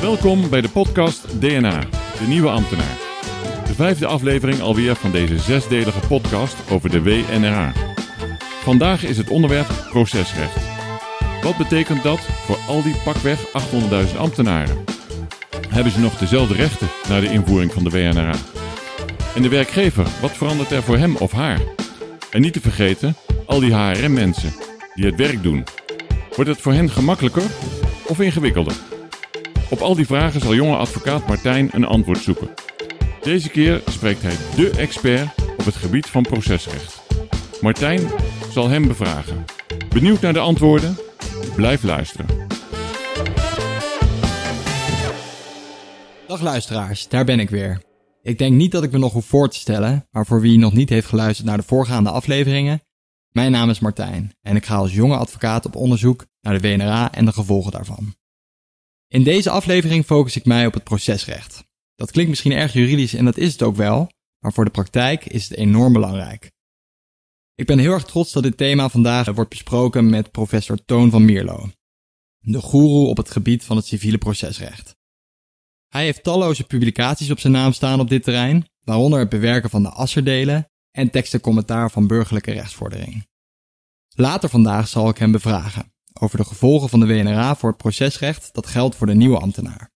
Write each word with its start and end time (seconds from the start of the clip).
Welkom 0.00 0.50
bij 0.50 0.60
de 0.60 0.68
podcast 0.68 1.40
DNA, 1.40 1.80
de 2.18 2.26
nieuwe 2.28 2.48
ambtenaar. 2.48 2.96
De 3.66 3.74
vijfde 3.74 4.06
aflevering 4.06 4.60
alweer 4.60 4.94
van 4.94 5.10
deze 5.10 5.38
zesdelige 5.38 6.00
podcast 6.08 6.56
over 6.70 6.90
de 6.90 7.02
WNRA. 7.02 7.72
Vandaag 8.62 9.04
is 9.04 9.16
het 9.16 9.30
onderwerp 9.30 9.66
procesrecht. 9.90 10.56
Wat 11.42 11.56
betekent 11.56 12.02
dat 12.02 12.20
voor 12.20 12.58
al 12.68 12.82
die 12.82 12.94
pakweg 13.04 13.38
800.000 14.10 14.16
ambtenaren? 14.18 14.84
Hebben 15.68 15.92
ze 15.92 16.00
nog 16.00 16.18
dezelfde 16.18 16.54
rechten 16.54 16.88
na 17.08 17.20
de 17.20 17.32
invoering 17.32 17.72
van 17.72 17.84
de 17.84 17.90
WNRA? 17.90 18.34
En 19.34 19.42
de 19.42 19.48
werkgever, 19.48 20.06
wat 20.20 20.32
verandert 20.32 20.70
er 20.70 20.82
voor 20.82 20.96
hem 20.96 21.16
of 21.16 21.32
haar? 21.32 21.60
En 22.30 22.40
niet 22.40 22.52
te 22.52 22.60
vergeten, 22.60 23.16
al 23.46 23.60
die 23.60 23.74
HRM-mensen 23.74 24.54
die 24.94 25.06
het 25.06 25.16
werk 25.16 25.42
doen. 25.42 25.64
Wordt 26.36 26.50
het 26.50 26.60
voor 26.60 26.72
hen 26.72 26.90
gemakkelijker 26.90 27.44
of 28.06 28.20
ingewikkelder? 28.20 28.74
Op 29.70 29.80
al 29.80 29.94
die 29.94 30.06
vragen 30.06 30.40
zal 30.40 30.54
jonge 30.54 30.76
advocaat 30.76 31.26
Martijn 31.26 31.68
een 31.72 31.84
antwoord 31.84 32.18
zoeken. 32.18 32.48
Deze 33.22 33.48
keer 33.48 33.82
spreekt 33.86 34.22
hij 34.22 34.36
dé 34.56 34.78
expert 34.78 35.28
op 35.58 35.64
het 35.64 35.74
gebied 35.74 36.06
van 36.06 36.22
procesrecht. 36.22 37.02
Martijn 37.60 38.00
zal 38.50 38.68
hem 38.68 38.86
bevragen. 38.86 39.44
Benieuwd 39.88 40.20
naar 40.20 40.32
de 40.32 40.38
antwoorden? 40.38 40.96
Blijf 41.56 41.82
luisteren. 41.82 42.26
Dag 46.26 46.40
luisteraars, 46.40 47.08
daar 47.08 47.24
ben 47.24 47.40
ik 47.40 47.50
weer. 47.50 47.82
Ik 48.22 48.38
denk 48.38 48.54
niet 48.54 48.72
dat 48.72 48.82
ik 48.82 48.92
me 48.92 48.98
nog 48.98 49.12
hoef 49.12 49.26
voor 49.26 49.48
te 49.48 49.58
stellen, 49.58 50.06
maar 50.10 50.26
voor 50.26 50.40
wie 50.40 50.58
nog 50.58 50.72
niet 50.72 50.88
heeft 50.88 51.06
geluisterd 51.06 51.48
naar 51.48 51.56
de 51.56 51.62
voorgaande 51.62 52.10
afleveringen, 52.10 52.80
mijn 53.30 53.50
naam 53.50 53.70
is 53.70 53.78
Martijn 53.78 54.32
en 54.42 54.56
ik 54.56 54.66
ga 54.66 54.76
als 54.76 54.94
jonge 54.94 55.16
advocaat 55.16 55.66
op 55.66 55.76
onderzoek 55.76 56.26
naar 56.40 56.60
de 56.60 56.68
WNRA 56.68 57.12
en 57.12 57.24
de 57.24 57.32
gevolgen 57.32 57.72
daarvan. 57.72 58.14
In 59.08 59.22
deze 59.22 59.50
aflevering 59.50 60.04
focus 60.04 60.36
ik 60.36 60.44
mij 60.44 60.66
op 60.66 60.74
het 60.74 60.84
procesrecht. 60.84 61.64
Dat 61.94 62.10
klinkt 62.10 62.30
misschien 62.30 62.52
erg 62.52 62.72
juridisch 62.72 63.14
en 63.14 63.24
dat 63.24 63.36
is 63.36 63.52
het 63.52 63.62
ook 63.62 63.76
wel, 63.76 64.10
maar 64.38 64.52
voor 64.52 64.64
de 64.64 64.70
praktijk 64.70 65.24
is 65.24 65.48
het 65.48 65.58
enorm 65.58 65.92
belangrijk. 65.92 66.50
Ik 67.54 67.66
ben 67.66 67.78
heel 67.78 67.92
erg 67.92 68.04
trots 68.04 68.32
dat 68.32 68.42
dit 68.42 68.56
thema 68.56 68.88
vandaag 68.88 69.32
wordt 69.32 69.50
besproken 69.50 70.10
met 70.10 70.30
professor 70.30 70.84
Toon 70.84 71.10
van 71.10 71.24
Mierlo, 71.24 71.70
de 72.38 72.60
goeroe 72.60 73.06
op 73.06 73.16
het 73.16 73.30
gebied 73.30 73.64
van 73.64 73.76
het 73.76 73.86
civiele 73.86 74.18
procesrecht. 74.18 74.96
Hij 75.88 76.04
heeft 76.04 76.22
talloze 76.22 76.64
publicaties 76.64 77.30
op 77.30 77.38
zijn 77.38 77.52
naam 77.52 77.72
staan 77.72 78.00
op 78.00 78.08
dit 78.08 78.22
terrein, 78.22 78.68
waaronder 78.80 79.18
het 79.18 79.28
bewerken 79.28 79.70
van 79.70 79.82
de 79.82 79.90
Asserdelen 79.90 80.68
en 80.90 81.10
teksten 81.10 81.40
commentaar 81.40 81.90
van 81.90 82.06
burgerlijke 82.06 82.52
rechtsvordering. 82.52 83.26
Later 84.14 84.48
vandaag 84.48 84.88
zal 84.88 85.08
ik 85.08 85.18
hem 85.18 85.32
bevragen 85.32 85.92
over 86.20 86.38
de 86.38 86.44
gevolgen 86.44 86.88
van 86.88 87.00
de 87.00 87.06
WNRA 87.06 87.56
voor 87.56 87.68
het 87.68 87.78
procesrecht 87.78 88.48
dat 88.52 88.66
geldt 88.66 88.96
voor 88.96 89.06
de 89.06 89.14
nieuwe 89.14 89.38
ambtenaar. 89.38 89.90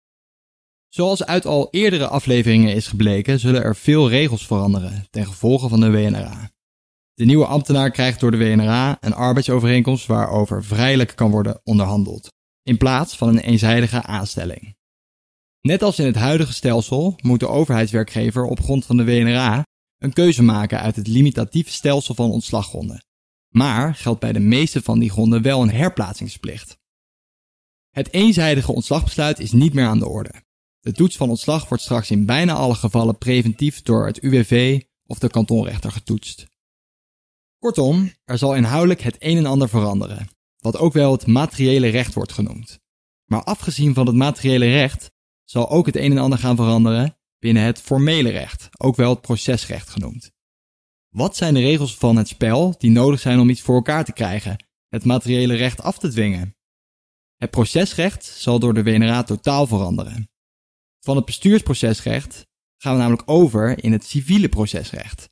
Zoals 0.89 1.25
uit 1.25 1.47
al 1.47 1.69
eerdere 1.71 2.07
afleveringen 2.07 2.75
is 2.75 2.87
gebleken, 2.87 3.41
zullen 3.41 3.63
er 3.63 3.77
veel 3.77 4.09
regels 4.09 4.47
veranderen 4.47 5.07
ten 5.11 5.27
gevolge 5.27 5.69
van 5.69 5.81
de 5.81 5.91
WNRA. 5.91 6.51
De 7.15 7.25
nieuwe 7.25 7.47
ambtenaar 7.47 7.91
krijgt 7.91 8.21
door 8.21 8.31
de 8.31 8.37
WNRA 8.37 8.97
een 9.01 9.15
arbeidsovereenkomst 9.15 10.07
waarover 10.07 10.65
vrijelijk 10.65 11.13
kan 11.17 11.31
worden 11.31 11.61
onderhandeld, 11.65 12.33
in 12.63 12.77
plaats 12.77 13.17
van 13.17 13.29
een 13.29 13.39
eenzijdige 13.39 14.03
aanstelling. 14.03 14.77
Net 15.61 15.83
als 15.83 15.99
in 15.99 16.07
het 16.07 16.17
huidige 16.17 16.53
stelsel 16.53 17.15
moet 17.21 17.41
de 17.41 17.49
overheidswerkgever 17.49 18.45
op 18.45 18.61
grond 18.61 18.87
van 18.87 18.97
de 18.97 19.05
WNRA 19.05 19.65
een 19.99 20.13
keuze 20.13 20.43
maken 20.43 20.81
uit 20.81 20.97
het 20.97 21.07
limitatieve 21.07 21.71
stelsel 21.71 22.15
van 22.15 22.31
ontslaggronden. 22.31 23.05
Maar 23.53 23.95
geldt 23.95 24.21
bij 24.21 24.33
de 24.33 24.41
meeste 24.41 24.83
van 24.83 24.99
die 24.99 25.11
gronden 25.11 25.43
wel 25.43 25.63
een 25.63 25.71
herplaatsingsplicht. 25.71 26.79
Het 27.91 28.13
eenzijdige 28.13 28.73
ontslagbesluit 28.73 29.39
is 29.39 29.53
niet 29.53 29.75
meer 29.75 29.87
aan 29.87 29.99
de 29.99 30.09
orde. 30.09 30.43
De 30.81 30.93
toets 30.93 31.17
van 31.17 31.29
ontslag 31.29 31.69
wordt 31.69 31.83
straks 31.83 32.11
in 32.11 32.27
bijna 32.27 32.53
alle 32.53 32.75
gevallen 32.75 33.19
preventief 33.19 33.83
door 33.83 34.07
het 34.07 34.19
UWV 34.19 34.83
of 35.07 35.19
de 35.19 35.29
kantonrechter 35.29 35.93
getoetst. 35.93 36.47
Kortom, 37.59 38.13
er 38.25 38.39
zal 38.39 38.55
inhoudelijk 38.55 39.01
het 39.01 39.17
een 39.19 39.37
en 39.37 39.47
ander 39.47 39.69
veranderen, 39.69 40.29
wat 40.59 40.77
ook 40.77 40.93
wel 40.93 41.13
het 41.13 41.27
materiële 41.27 41.89
recht 41.89 42.15
wordt 42.15 42.33
genoemd. 42.33 42.81
Maar 43.25 43.43
afgezien 43.43 43.95
van 43.95 44.07
het 44.07 44.17
materiële 44.17 44.71
recht 44.71 45.11
zal 45.45 45.71
ook 45.71 45.87
het 45.87 45.97
een 45.97 46.11
en 46.11 46.19
ander 46.19 46.39
gaan 46.39 46.57
veranderen 46.57 47.17
binnen 47.39 47.63
het 47.63 47.81
formele 47.81 48.31
recht, 48.31 48.69
ook 48.79 48.97
wel 48.97 49.11
het 49.11 49.21
procesrecht 49.21 49.89
genoemd. 49.89 50.31
Wat 51.13 51.37
zijn 51.37 51.55
de 51.55 51.61
regels 51.61 51.97
van 51.97 52.17
het 52.17 52.29
spel 52.29 52.75
die 52.79 52.91
nodig 52.91 53.21
zijn 53.21 53.39
om 53.39 53.51
iets 53.51 53.61
voor 53.61 53.75
elkaar 53.75 54.05
te 54.05 54.13
krijgen, 54.13 54.65
het 54.89 55.05
materiële 55.05 55.55
recht 55.55 55.81
af 55.81 55.99
te 55.99 56.09
dwingen? 56.09 56.57
Het 57.37 57.51
procesrecht 57.51 58.25
zal 58.25 58.59
door 58.59 58.75
de 58.75 58.83
WNRA 58.83 59.23
totaal 59.23 59.67
veranderen. 59.67 60.31
Van 61.01 61.17
het 61.17 61.25
bestuursprocesrecht 61.25 62.47
gaan 62.77 62.93
we 62.93 62.99
namelijk 62.99 63.31
over 63.31 63.85
in 63.85 63.93
het 63.93 64.05
civiele 64.05 64.49
procesrecht. 64.49 65.31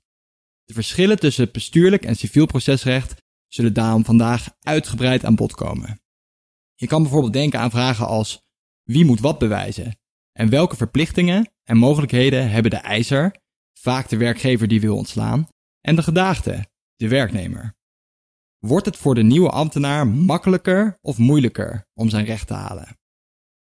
De 0.64 0.74
verschillen 0.74 1.18
tussen 1.18 1.44
het 1.44 1.52
bestuurlijk 1.52 2.04
en 2.04 2.16
civiel 2.16 2.46
procesrecht 2.46 3.14
zullen 3.46 3.74
daarom 3.74 4.04
vandaag 4.04 4.48
uitgebreid 4.60 5.24
aan 5.24 5.34
bod 5.34 5.54
komen. 5.54 6.00
Je 6.74 6.86
kan 6.86 7.02
bijvoorbeeld 7.02 7.32
denken 7.32 7.60
aan 7.60 7.70
vragen 7.70 8.06
als 8.06 8.42
wie 8.82 9.04
moet 9.04 9.20
wat 9.20 9.38
bewijzen 9.38 9.98
en 10.32 10.48
welke 10.48 10.76
verplichtingen 10.76 11.52
en 11.64 11.76
mogelijkheden 11.76 12.50
hebben 12.50 12.70
de 12.70 12.76
eiser, 12.76 13.36
vaak 13.72 14.08
de 14.08 14.16
werkgever 14.16 14.68
die 14.68 14.80
wil 14.80 14.96
ontslaan, 14.96 15.48
en 15.80 15.96
de 15.96 16.02
gedaagde, 16.02 16.66
de 16.96 17.08
werknemer. 17.08 17.74
Wordt 18.58 18.86
het 18.86 18.96
voor 18.96 19.14
de 19.14 19.22
nieuwe 19.22 19.50
ambtenaar 19.50 20.06
makkelijker 20.06 20.98
of 21.00 21.18
moeilijker 21.18 21.86
om 21.94 22.08
zijn 22.08 22.24
recht 22.24 22.46
te 22.46 22.54
halen? 22.54 22.98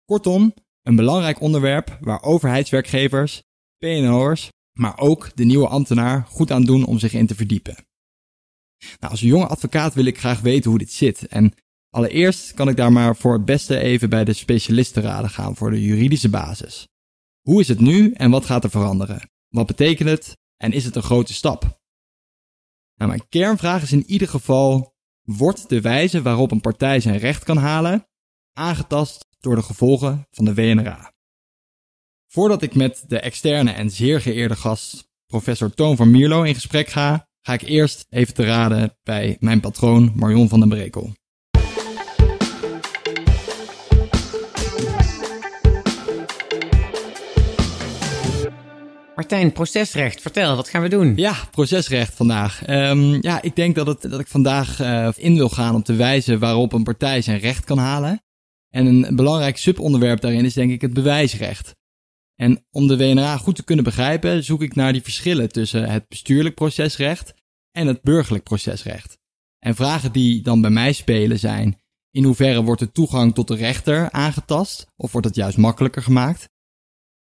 Kortom, 0.04 0.54
een 0.82 0.96
belangrijk 0.96 1.40
onderwerp 1.40 1.98
waar 2.00 2.22
overheidswerkgevers, 2.22 3.42
PNO'ers, 3.78 4.48
maar 4.78 4.98
ook 4.98 5.36
de 5.36 5.44
nieuwe 5.44 5.68
ambtenaar 5.68 6.24
goed 6.24 6.50
aan 6.50 6.64
doen 6.64 6.84
om 6.84 6.98
zich 6.98 7.12
in 7.12 7.26
te 7.26 7.34
verdiepen. 7.34 7.76
Nou, 8.98 9.12
als 9.12 9.20
jonge 9.20 9.46
advocaat 9.46 9.94
wil 9.94 10.04
ik 10.04 10.18
graag 10.18 10.40
weten 10.40 10.70
hoe 10.70 10.78
dit 10.78 10.92
zit 10.92 11.26
en 11.26 11.52
allereerst 11.90 12.54
kan 12.54 12.68
ik 12.68 12.76
daar 12.76 12.92
maar 12.92 13.16
voor 13.16 13.32
het 13.32 13.44
beste 13.44 13.78
even 13.78 14.10
bij 14.10 14.24
de 14.24 14.32
specialistenraden 14.32 15.30
gaan 15.30 15.56
voor 15.56 15.70
de 15.70 15.82
juridische 15.82 16.28
basis. 16.28 16.88
Hoe 17.40 17.60
is 17.60 17.68
het 17.68 17.80
nu 17.80 18.12
en 18.12 18.30
wat 18.30 18.44
gaat 18.44 18.64
er 18.64 18.70
veranderen? 18.70 19.30
Wat 19.48 19.66
betekent 19.66 20.08
het 20.08 20.36
en 20.56 20.72
is 20.72 20.84
het 20.84 20.96
een 20.96 21.02
grote 21.02 21.32
stap? 21.32 21.80
Nou, 22.96 23.10
mijn 23.10 23.28
kernvraag 23.28 23.82
is 23.82 23.92
in 23.92 24.04
ieder 24.06 24.28
geval: 24.28 24.94
wordt 25.22 25.68
de 25.68 25.80
wijze 25.80 26.22
waarop 26.22 26.50
een 26.50 26.60
partij 26.60 27.00
zijn 27.00 27.18
recht 27.18 27.44
kan 27.44 27.56
halen 27.56 28.08
aangetast 28.52 29.26
door 29.40 29.54
de 29.54 29.62
gevolgen 29.62 30.26
van 30.30 30.44
de 30.44 30.54
WNRA? 30.54 31.12
Voordat 32.26 32.62
ik 32.62 32.74
met 32.74 33.04
de 33.06 33.20
externe 33.20 33.70
en 33.70 33.90
zeer 33.90 34.20
geëerde 34.20 34.56
gast 34.56 35.08
professor 35.26 35.74
Toon 35.74 35.96
van 35.96 36.10
Mierlo 36.10 36.42
in 36.42 36.54
gesprek 36.54 36.88
ga, 36.88 37.28
ga 37.40 37.52
ik 37.52 37.62
eerst 37.62 38.06
even 38.08 38.34
te 38.34 38.44
raden 38.44 38.98
bij 39.02 39.36
mijn 39.40 39.60
patroon 39.60 40.12
Marion 40.14 40.48
van 40.48 40.60
den 40.60 40.68
Brekel. 40.68 41.14
Martijn, 49.16 49.52
procesrecht, 49.52 50.20
vertel, 50.20 50.56
wat 50.56 50.68
gaan 50.68 50.82
we 50.82 50.88
doen? 50.88 51.12
Ja, 51.16 51.34
procesrecht 51.50 52.14
vandaag. 52.14 52.68
Um, 52.68 53.22
ja, 53.22 53.42
ik 53.42 53.56
denk 53.56 53.74
dat, 53.74 53.86
het, 53.86 54.02
dat 54.02 54.20
ik 54.20 54.26
vandaag 54.26 54.80
uh, 54.80 55.08
in 55.14 55.34
wil 55.34 55.48
gaan 55.48 55.74
op 55.74 55.84
de 55.84 55.96
wijze 55.96 56.38
waarop 56.38 56.72
een 56.72 56.82
partij 56.82 57.22
zijn 57.22 57.38
recht 57.38 57.64
kan 57.64 57.78
halen. 57.78 58.22
En 58.68 58.86
een 58.86 59.16
belangrijk 59.16 59.56
subonderwerp 59.56 60.20
daarin 60.20 60.44
is 60.44 60.54
denk 60.54 60.70
ik 60.70 60.80
het 60.80 60.92
bewijsrecht. 60.92 61.74
En 62.34 62.66
om 62.70 62.86
de 62.86 62.96
WNRA 62.96 63.36
goed 63.36 63.56
te 63.56 63.64
kunnen 63.64 63.84
begrijpen, 63.84 64.44
zoek 64.44 64.62
ik 64.62 64.74
naar 64.74 64.92
die 64.92 65.02
verschillen 65.02 65.48
tussen 65.48 65.90
het 65.90 66.08
bestuurlijk 66.08 66.54
procesrecht 66.54 67.34
en 67.70 67.86
het 67.86 68.02
burgerlijk 68.02 68.44
procesrecht. 68.44 69.18
En 69.58 69.74
vragen 69.74 70.12
die 70.12 70.42
dan 70.42 70.60
bij 70.60 70.70
mij 70.70 70.92
spelen 70.92 71.38
zijn: 71.38 71.80
in 72.10 72.24
hoeverre 72.24 72.62
wordt 72.62 72.80
de 72.80 72.92
toegang 72.92 73.34
tot 73.34 73.48
de 73.48 73.56
rechter 73.56 74.10
aangetast 74.10 74.86
of 74.96 75.12
wordt 75.12 75.26
het 75.26 75.36
juist 75.36 75.56
makkelijker 75.56 76.02
gemaakt? 76.02 76.48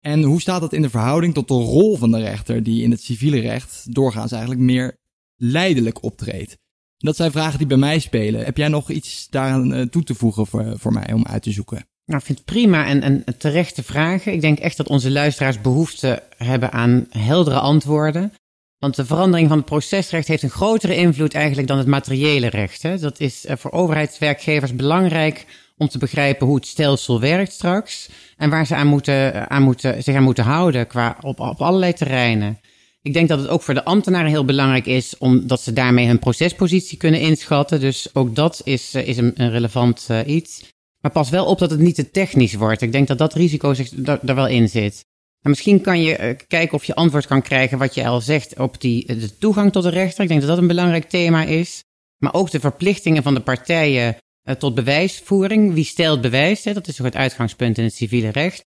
En 0.06 0.24
hoe 0.24 0.42
staat 0.42 0.62
dat 0.62 0.74
in 0.74 0.82
de 0.82 0.90
verhouding 0.90 1.34
tot 1.34 1.48
de 1.48 1.54
rol 1.54 1.98
van 1.98 2.12
de 2.12 2.20
rechter, 2.20 2.64
die 2.64 2.84
in 2.84 2.92
het 2.92 3.02
civiele 3.02 3.40
recht 3.40 3.94
doorgaans 3.94 4.32
eigenlijk 4.32 4.62
meer 4.62 4.98
leidelijk 5.36 6.04
optreedt? 6.04 6.58
Dat 6.98 7.16
zijn 7.16 7.32
vragen 7.32 7.58
die 7.58 7.68
bij 7.68 7.78
mij 7.78 8.00
spelen. 8.00 8.46
Heb 8.46 8.58
jij 8.58 8.68
nog 8.68 8.90
iets 8.90 9.28
daaraan 9.30 9.74
eh, 9.74 9.82
toe 9.82 10.04
te 10.04 10.16
voegen 10.16 10.48
voor, 10.48 10.80
voor 10.80 10.94
mij 10.94 11.14
om 11.14 11.26
uit 11.26 11.44
te 11.44 11.52
zoeken? 11.52 11.88
Nou, 12.06 12.20
ik 12.20 12.26
vind 12.26 12.38
het 12.38 12.48
prima 12.48 12.86
en, 12.86 13.02
en 13.02 13.38
terechte 13.38 13.84
vragen. 13.84 14.34
Ik 14.34 14.42
denk 14.42 14.60
echt 14.60 14.78
dat 14.78 14.88
onze 14.88 15.12
luisteraars 15.12 15.62
behoefte 15.62 16.24
hebben 16.38 16.72
aan 16.72 17.06
heldere 17.10 17.60
antwoorden. 17.60 18.34
Want 18.78 18.96
de 18.96 19.06
verandering 19.06 19.48
van 19.48 19.58
het 19.58 19.66
procesrecht 19.66 20.28
heeft 20.28 20.44
een 20.44 20.50
grotere 20.50 20.96
invloed 20.96 21.34
eigenlijk 21.34 21.68
dan 21.68 21.78
het 21.78 21.88
materiële 21.88 22.48
recht. 22.48 22.82
Hè. 22.82 22.98
Dat 22.98 23.20
is 23.20 23.46
eh, 23.46 23.58
voor 23.58 23.72
overheidswerkgevers 23.72 24.76
belangrijk 24.76 25.46
om 25.78 25.88
te 25.88 25.98
begrijpen 25.98 26.48
hoe 26.48 26.56
het 26.56 26.68
stelsel 26.68 27.20
werkt 27.20 27.52
straks. 27.52 28.10
En 28.38 28.50
waar 28.50 28.66
ze 28.66 28.76
aan 28.76 28.88
moeten, 28.88 29.50
aan 29.50 29.64
moeten, 29.64 30.04
zich 30.04 30.16
aan 30.16 30.24
moeten 30.24 30.44
houden 30.44 30.88
qua 30.88 31.18
op, 31.22 31.40
op 31.40 31.62
allerlei 31.62 31.94
terreinen. 31.94 32.60
Ik 33.02 33.14
denk 33.14 33.28
dat 33.28 33.40
het 33.40 33.48
ook 33.48 33.62
voor 33.62 33.74
de 33.74 33.84
ambtenaren 33.84 34.30
heel 34.30 34.46
belangrijk 34.46 34.86
is, 34.86 35.18
omdat 35.18 35.62
ze 35.62 35.74
daarmee 35.74 36.08
hun 36.08 36.20
procespositie 36.20 36.98
kunnen 36.98 37.20
inschatten. 37.20 37.80
Dus 37.80 38.10
ook 38.14 38.36
dat 38.36 38.62
is, 38.64 38.94
eh, 38.94 39.08
is 39.08 39.18
een, 39.18 39.32
een 39.36 39.52
relevant 39.52 40.08
uh, 40.12 40.20
iets. 40.26 40.74
Maar 41.02 41.12
pas 41.12 41.30
wel 41.30 41.46
op 41.46 41.60
dat 41.60 41.70
het 41.70 41.80
niet 41.80 41.96
te 41.96 42.12
technisch 42.12 42.54
wordt. 42.54 42.82
Ik 42.82 42.92
denk 42.92 43.08
dat 43.08 43.18
dat 43.18 43.34
risico 43.34 43.74
zich 43.74 43.92
er 44.06 44.36
wel 44.36 44.48
in 44.48 44.70
zit. 44.70 45.06
En 45.42 45.50
misschien 45.50 45.82
kan 45.82 46.02
je 46.02 46.20
uh, 46.20 46.36
kijken 46.48 46.74
of 46.78 46.84
je 46.84 46.96
antwoord 46.96 47.28
kan 47.28 47.42
krijgen 47.42 47.78
wat 47.78 47.94
je 47.94 48.08
al 48.08 48.22
zegt 48.22 48.60
op 48.60 48.82
die, 48.82 49.06
de 49.06 49.38
toegang 49.38 49.72
tot 49.72 49.84
de 49.84 49.90
rechter. 49.90 50.24
Ik 50.24 50.30
denk 50.30 50.40
dat 50.40 50.50
dat 50.50 50.60
een 50.60 50.68
belangrijk 50.68 51.10
thema 51.10 51.44
is. 51.44 51.84
Maar 52.18 52.34
ook 52.34 52.52
de 52.52 52.60
verplichtingen 52.60 53.24
van 53.24 53.34
de 53.34 53.42
partijen 53.42 54.18
tot 54.54 54.76
bewijsvoering. 54.76 55.74
Wie 55.74 55.84
stelt 55.84 56.22
bewijs? 56.22 56.64
Hè? 56.64 56.74
Dat 56.74 56.88
is 56.88 56.96
toch 56.96 57.06
het 57.06 57.16
uitgangspunt 57.16 57.78
in 57.78 57.84
het 57.84 57.96
civiele 57.96 58.30
recht. 58.30 58.66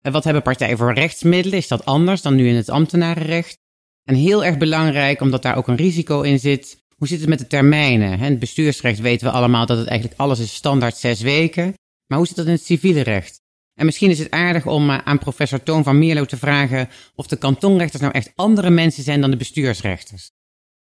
En 0.00 0.12
wat 0.12 0.24
hebben 0.24 0.42
partijen 0.42 0.76
voor 0.76 0.94
rechtsmiddelen? 0.94 1.58
Is 1.58 1.68
dat 1.68 1.84
anders 1.84 2.22
dan 2.22 2.34
nu 2.34 2.48
in 2.48 2.54
het 2.54 2.68
ambtenarenrecht? 2.68 3.58
En 4.04 4.14
heel 4.14 4.44
erg 4.44 4.58
belangrijk, 4.58 5.20
omdat 5.20 5.42
daar 5.42 5.56
ook 5.56 5.68
een 5.68 5.76
risico 5.76 6.20
in 6.20 6.38
zit. 6.38 6.82
Hoe 6.96 7.08
zit 7.08 7.20
het 7.20 7.28
met 7.28 7.38
de 7.38 7.46
termijnen? 7.46 8.12
In 8.12 8.22
het 8.22 8.38
bestuursrecht 8.38 8.98
weten 8.98 9.26
we 9.26 9.32
allemaal 9.32 9.66
dat 9.66 9.78
het 9.78 9.86
eigenlijk 9.86 10.20
alles 10.20 10.38
is 10.38 10.54
standaard 10.54 10.96
zes 10.96 11.20
weken. 11.20 11.74
Maar 12.06 12.18
hoe 12.18 12.26
zit 12.26 12.36
dat 12.36 12.46
in 12.46 12.52
het 12.52 12.64
civiele 12.64 13.00
recht? 13.00 13.40
En 13.74 13.84
misschien 13.84 14.10
is 14.10 14.18
het 14.18 14.30
aardig 14.30 14.66
om 14.66 14.90
uh, 14.90 14.98
aan 14.98 15.18
professor 15.18 15.62
Toon 15.62 15.84
van 15.84 15.98
Mierlo 15.98 16.24
te 16.24 16.36
vragen 16.36 16.88
of 17.14 17.26
de 17.26 17.36
kantonrechters 17.36 18.02
nou 18.02 18.14
echt 18.14 18.32
andere 18.34 18.70
mensen 18.70 19.02
zijn 19.02 19.20
dan 19.20 19.30
de 19.30 19.36
bestuursrechters. 19.36 20.30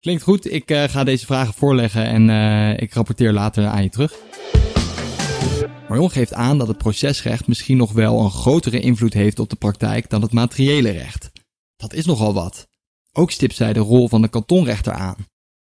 Klinkt 0.03 0.23
goed. 0.23 0.51
Ik 0.51 0.71
uh, 0.71 0.83
ga 0.83 1.03
deze 1.03 1.25
vragen 1.25 1.53
voorleggen 1.53 2.05
en 2.05 2.29
uh, 2.29 2.77
ik 2.77 2.93
rapporteer 2.93 3.31
later 3.31 3.65
aan 3.65 3.83
je 3.83 3.89
terug. 3.89 4.13
Marion 5.87 6.11
geeft 6.11 6.33
aan 6.33 6.57
dat 6.57 6.67
het 6.67 6.77
procesrecht 6.77 7.47
misschien 7.47 7.77
nog 7.77 7.91
wel 7.91 8.19
een 8.19 8.31
grotere 8.31 8.79
invloed 8.79 9.13
heeft 9.13 9.39
op 9.39 9.49
de 9.49 9.55
praktijk 9.55 10.09
dan 10.09 10.21
het 10.21 10.31
materiële 10.31 10.89
recht. 10.89 11.31
Dat 11.75 11.93
is 11.93 12.05
nogal 12.05 12.33
wat. 12.33 12.67
Ook 13.11 13.31
stipt 13.31 13.55
zij 13.55 13.73
de 13.73 13.79
rol 13.79 14.07
van 14.09 14.21
de 14.21 14.27
kantonrechter 14.27 14.93
aan. 14.93 15.25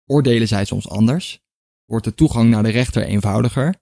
Oordelen 0.07 0.49
zij 0.49 0.65
soms 0.65 0.89
anders? 0.89 1.41
Wordt 1.85 2.05
de 2.05 2.15
toegang 2.15 2.51
naar 2.51 2.63
de 2.63 2.71
rechter 2.71 3.03
eenvoudiger? 3.03 3.75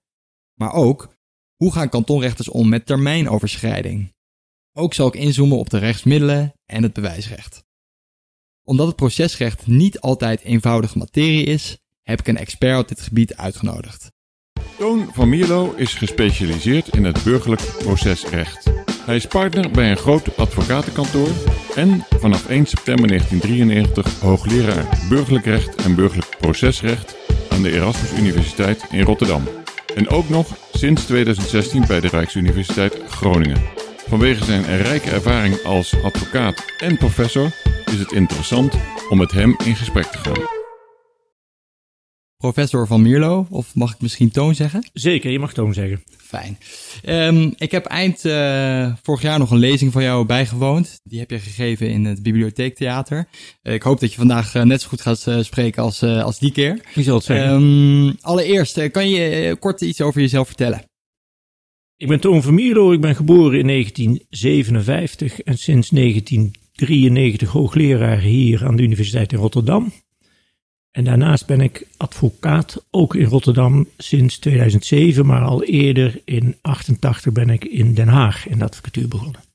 Maar 0.55 0.73
ook, 0.73 1.15
hoe 1.57 1.73
gaan 1.73 1.89
kantonrechters 1.89 2.49
om 2.49 2.69
met 2.69 2.87
termijnoverschrijding? 2.87 4.15
Ook 4.73 4.95
zal 4.95 5.07
ik 5.07 5.15
inzoomen 5.15 5.59
op 5.59 5.71
de 5.71 5.79
rechtsmiddelen 5.79 6.53
en 6.65 6.83
het 6.83 6.93
bewijsrecht. 6.93 7.67
Omdat 8.69 8.87
het 8.87 8.97
procesrecht 8.97 9.67
niet 9.67 10.01
altijd 10.01 10.43
eenvoudige 10.43 10.99
materie 10.99 11.45
is, 11.45 11.79
heb 12.03 12.21
ik 12.21 12.29
een 12.29 12.37
expert 12.37 12.81
op 12.81 12.89
dit 12.89 13.01
gebied 13.01 13.37
uitgenodigd. 13.37 14.11
Toon 14.79 15.11
van 15.13 15.29
Mierlo 15.29 15.75
is 15.77 15.95
gespecialiseerd 15.95 16.89
in 16.89 17.05
het 17.05 17.25
burgerlijk 17.25 17.63
procesrecht. 17.79 18.71
Hij 19.05 19.17
is 19.17 19.27
partner 19.27 19.71
bij 19.71 19.91
een 19.91 19.97
groot 19.97 20.37
advocatenkantoor 20.37 21.29
en 21.75 22.05
vanaf 22.19 22.49
1 22.49 22.67
september 22.67 23.09
1993 23.09 24.21
hoogleraar 24.21 25.07
burgerlijk 25.09 25.45
recht 25.45 25.75
en 25.75 25.95
burgerlijk 25.95 26.37
procesrecht 26.41 27.17
aan 27.49 27.63
de 27.63 27.73
Erasmus 27.73 28.19
Universiteit 28.19 28.85
in 28.91 29.03
Rotterdam. 29.03 29.43
En 29.95 30.09
ook 30.09 30.29
nog 30.29 30.57
sinds 30.73 31.05
2016 31.05 31.85
bij 31.87 32.01
de 32.01 32.09
Rijksuniversiteit 32.09 33.03
Groningen. 33.09 33.88
Vanwege 34.09 34.45
zijn 34.45 34.77
rijke 34.77 35.11
ervaring 35.11 35.63
als 35.63 36.03
advocaat 36.03 36.65
en 36.79 36.97
professor 36.97 37.53
is 37.85 37.99
het 37.99 38.13
interessant 38.13 38.75
om 39.09 39.19
met 39.19 39.31
hem 39.31 39.57
in 39.65 39.77
gesprek 39.77 40.05
te 40.05 40.19
gaan. 40.19 40.57
Professor 42.37 42.87
van 42.87 43.03
Mierlo, 43.03 43.47
of 43.51 43.75
mag 43.75 43.93
ik 43.95 44.01
misschien 44.01 44.31
Toon 44.31 44.55
zeggen? 44.55 44.91
Zeker, 44.93 45.31
je 45.31 45.39
mag 45.39 45.53
Toon 45.53 45.75
zeggen. 45.75 46.03
Fijn. 46.17 46.59
Um, 47.05 47.55
ik 47.57 47.71
heb 47.71 47.85
eind 47.85 48.25
uh, 48.25 48.93
vorig 49.03 49.23
jaar 49.23 49.39
nog 49.39 49.51
een 49.51 49.59
lezing 49.59 49.93
van 49.93 50.03
jou 50.03 50.27
bijgewoond. 50.27 51.01
Die 51.03 51.19
heb 51.19 51.31
je 51.31 51.39
gegeven 51.39 51.91
in 51.91 52.05
het 52.05 52.23
Bibliotheektheater. 52.23 53.29
Uh, 53.63 53.75
ik 53.75 53.83
hoop 53.83 54.01
dat 54.01 54.11
je 54.11 54.19
vandaag 54.19 54.55
uh, 54.55 54.63
net 54.63 54.83
zo 54.83 54.89
goed 54.89 55.01
gaat 55.01 55.27
spreken 55.41 55.83
als, 55.83 56.03
als 56.03 56.39
die 56.39 56.53
keer. 56.53 56.81
Ik 56.95 57.05
zal 57.05 57.15
het 57.15 57.25
zeggen. 57.25 57.51
Um, 57.51 58.17
allereerst, 58.21 58.91
kan 58.91 59.09
je 59.09 59.57
kort 59.57 59.81
iets 59.81 60.01
over 60.01 60.21
jezelf 60.21 60.47
vertellen? 60.47 60.88
Ik 62.01 62.09
ben 62.09 62.21
Toon 62.21 62.43
van 62.43 62.55
Mierlo, 62.55 62.93
ik 62.93 63.01
ben 63.01 63.15
geboren 63.15 63.59
in 63.59 63.67
1957 63.67 65.41
en 65.41 65.59
sinds 65.59 65.89
1993 65.89 67.51
hoogleraar 67.51 68.19
hier 68.19 68.67
aan 68.67 68.77
de 68.77 68.83
Universiteit 68.83 69.33
in 69.33 69.39
Rotterdam. 69.39 69.93
En 70.91 71.05
daarnaast 71.05 71.47
ben 71.47 71.61
ik 71.61 71.87
advocaat, 71.97 72.87
ook 72.91 73.15
in 73.15 73.25
Rotterdam 73.25 73.89
sinds 73.97 74.39
2007, 74.39 75.27
maar 75.27 75.43
al 75.43 75.65
eerder 75.65 76.21
in 76.25 76.57
88 76.61 77.33
ben 77.33 77.51
ik 77.51 77.65
in 77.65 77.95
Den 77.95 78.09
Haag 78.09 78.49
in 78.49 78.59
de 78.59 78.65
advocatuur 78.65 79.09
begonnen. 79.09 79.48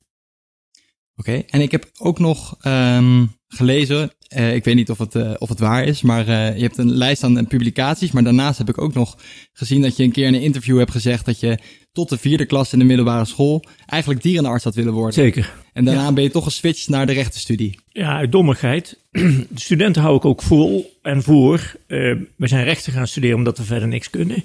Oké, 1.24 1.31
okay, 1.31 1.46
en 1.50 1.62
ik 1.62 1.72
heb 1.72 1.90
ook 1.98 2.20
nog 2.20 2.58
um, 2.66 3.36
gelezen, 3.48 4.12
uh, 4.38 4.56
ik 4.56 4.64
weet 4.64 4.75
niet 4.75 4.90
of 4.90 4.98
het, 4.98 5.16
uh, 5.16 5.31
of 5.38 5.50
het 5.50 5.60
waar 5.60 5.84
is, 5.84 6.02
maar 6.02 6.28
uh, 6.28 6.56
je 6.56 6.62
hebt 6.62 6.78
een 6.78 6.92
lijst 6.92 7.24
aan 7.24 7.48
publicaties, 7.48 8.12
maar 8.12 8.24
daarnaast 8.24 8.58
heb 8.58 8.70
ik 8.70 8.81
ook 8.81 8.94
nog 8.94 9.18
gezien 9.54 9.81
dat 9.81 9.98
je 9.98 10.04
een 10.04 10.12
keer 10.12 10.28
in 10.28 10.34
een 10.34 10.42
interview 10.42 10.78
hebt 10.78 10.92
gezegd 10.92 11.25
dat 11.25 11.40
je 11.40 11.58
tot 11.92 12.10
de 12.10 12.18
vierde 12.18 12.46
klas 12.46 12.74
in 12.74 12.80
de 12.80 12.86
middelbare 12.86 13.25
school 13.25 13.64
eigenlijk 13.86 14.22
dierenarts 14.22 14.64
had 14.64 14.75
willen 14.75 14.94
worden. 14.94 15.14
Zeker. 15.14 15.54
En 15.74 15.86
daarna 15.86 16.04
ja. 16.04 16.14
ben 16.14 16.24
je 16.24 16.30
toch 16.30 16.44
geswitcht 16.44 16.90
naar 16.90 17.06
de 17.06 17.14
rechtenstudie. 17.14 17.80
Ja, 17.90 18.18
uit 18.18 18.31
dommigheid. 18.31 19.00
De 19.12 19.46
studenten 19.56 20.02
hou 20.02 20.16
ik 20.16 20.25
ook 20.25 20.42
vol 20.42 21.00
en 21.02 21.24
voor. 21.24 21.75
We 21.88 22.48
zijn 22.48 22.64
rechten 22.64 22.94
gaan 22.94 23.08
studeren 23.08 23.38
omdat 23.38 23.58
we 23.58 23.64
verder 23.64 23.88
niks 23.88 24.10
kunnen. 24.10 24.44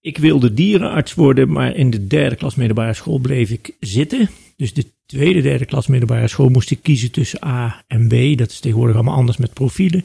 Ik 0.00 0.18
wilde 0.18 0.54
dierenarts 0.54 1.14
worden, 1.14 1.52
maar 1.52 1.76
in 1.76 1.90
de 1.90 2.06
derde 2.06 2.36
klas 2.36 2.54
middelbare 2.54 2.94
school 2.94 3.18
bleef 3.18 3.50
ik 3.50 3.74
zitten. 3.80 4.30
Dus 4.56 4.74
de 4.74 4.86
tweede, 5.06 5.40
derde 5.40 5.64
klas 5.64 5.86
middelbare 5.86 6.28
school 6.28 6.48
moest 6.48 6.70
ik 6.70 6.82
kiezen 6.82 7.10
tussen 7.10 7.44
A 7.44 7.84
en 7.86 8.08
B. 8.08 8.38
Dat 8.38 8.50
is 8.50 8.60
tegenwoordig 8.60 8.94
allemaal 8.94 9.16
anders 9.16 9.36
met 9.36 9.54
profielen. 9.54 10.04